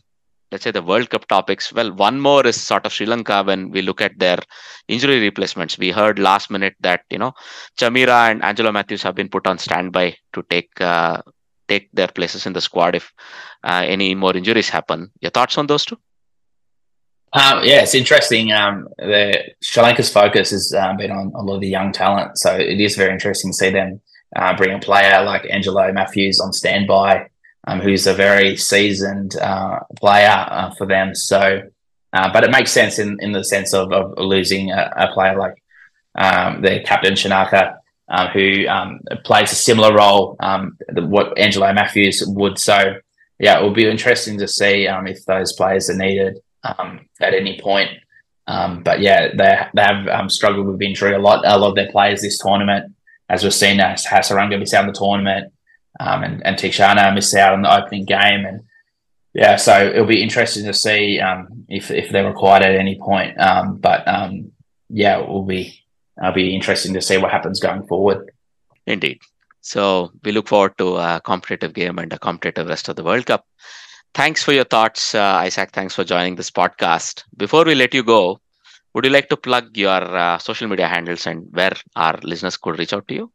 [0.55, 1.73] let's say the World Cup topics.
[1.73, 4.39] Well, one more is sort of Sri Lanka when we look at their
[4.87, 5.77] injury replacements.
[5.77, 7.33] We heard last minute that you know
[7.77, 11.23] Chamira and Angelo Mathews have been put on standby to take uh,
[11.69, 13.13] take their places in the squad if
[13.65, 15.11] uh, any more injuries happen.
[15.21, 15.99] Your thoughts on those two?
[17.33, 18.53] Um, yeah, it's interesting.
[18.53, 22.39] Um, the Sri Lanka's focus has uh, been on a lot of the young talent,
[22.39, 24.01] so it is very interesting to see them
[24.37, 27.29] uh, bring a player like Angelo Mathews on standby
[27.67, 31.15] um, who's a very seasoned uh, player uh, for them.
[31.15, 31.63] So,
[32.13, 35.37] uh, but it makes sense in, in the sense of, of losing a, a player
[35.39, 35.63] like
[36.15, 37.77] um, the captain Shanaka,
[38.09, 42.59] uh, who um, plays a similar role um, what Angelo Mathews would.
[42.59, 42.97] So,
[43.39, 47.35] yeah, it will be interesting to see um, if those players are needed um, at
[47.35, 47.91] any point.
[48.47, 51.45] but yeah, they they have struggled with injury a lot.
[51.47, 52.95] A lot of their players this tournament,
[53.29, 55.54] as we've seen, as Hasaranga missed out the tournament
[56.01, 58.45] um, and, and Theekshana missed out on the opening game.
[58.45, 58.63] And
[59.33, 63.39] yeah, so it'll be interesting to see um, if, if they're required at any point.
[63.41, 64.53] Um, but um,
[64.89, 65.81] yeah, it will be
[66.21, 68.31] it'll be interesting to see what happens going forward.
[68.87, 69.21] Indeed.
[69.61, 73.27] So we look forward to a competitive game and a competitive rest of the World
[73.27, 73.47] Cup.
[74.15, 75.73] Thanks for your thoughts, uh, Isaac.
[75.73, 77.25] Thanks for joining this podcast.
[77.37, 78.39] Before we let you go,
[78.93, 82.79] would you like to plug your uh, social media handles and where our listeners could
[82.79, 83.33] reach out to you?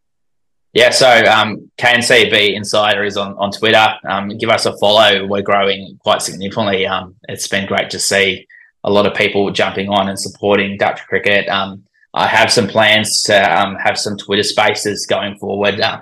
[0.73, 3.87] Yeah, so um, KNCB Insider is on, on Twitter.
[4.07, 5.25] Um, give us a follow.
[5.25, 6.85] We're growing quite significantly.
[6.85, 8.47] Um, it's been great to see
[8.83, 11.49] a lot of people jumping on and supporting Dutch cricket.
[11.49, 16.01] Um, I have some plans to um, have some Twitter spaces going forward uh,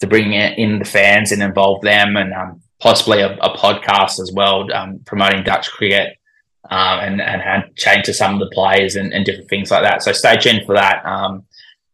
[0.00, 4.32] to bring in the fans and involve them, and um, possibly a, a, podcast as
[4.34, 4.66] well,
[5.06, 6.16] promoting Dutch cricket
[6.70, 10.02] and and change to some of the players and, and, different things like that.
[10.02, 11.02] So stay tuned for that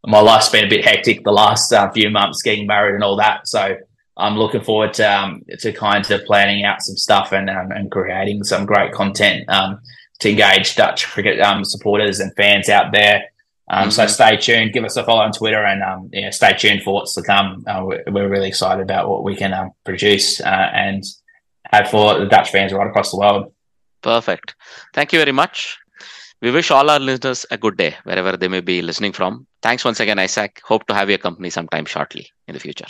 [0.07, 3.17] my life's been a bit hectic the last uh, few months, getting married and all
[3.17, 3.47] that.
[3.47, 3.77] So
[4.17, 7.91] I'm looking forward to um, to kind of planning out some stuff and um, and
[7.91, 9.81] creating some great content um,
[10.21, 13.25] to engage Dutch cricket um, supporters and fans out there.
[13.71, 13.91] Um, mm-hmm.
[13.91, 14.73] So stay tuned.
[14.73, 17.65] Give us a follow on Twitter and um, yeah, stay tuned for what's to come.
[17.67, 21.05] Uh, we're, we're, really excited about what we can produce uh, and
[21.71, 23.53] have for the Dutch fans right across the world.
[24.03, 24.57] Perfect.
[24.93, 25.79] Thank you very much.
[26.43, 29.47] We wish all our listeners a good day wherever they may be listening from.
[29.63, 30.61] Thanks once again, Isaac.
[30.65, 32.87] Hope to have your company sometime shortly in the future.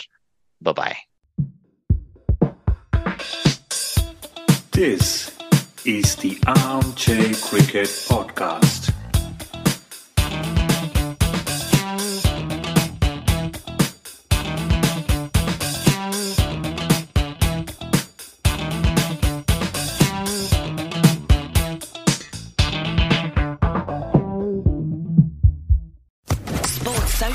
[0.61, 0.97] Bye bye.
[4.71, 5.37] This
[5.85, 8.92] is the Armchair Cricket Podcast.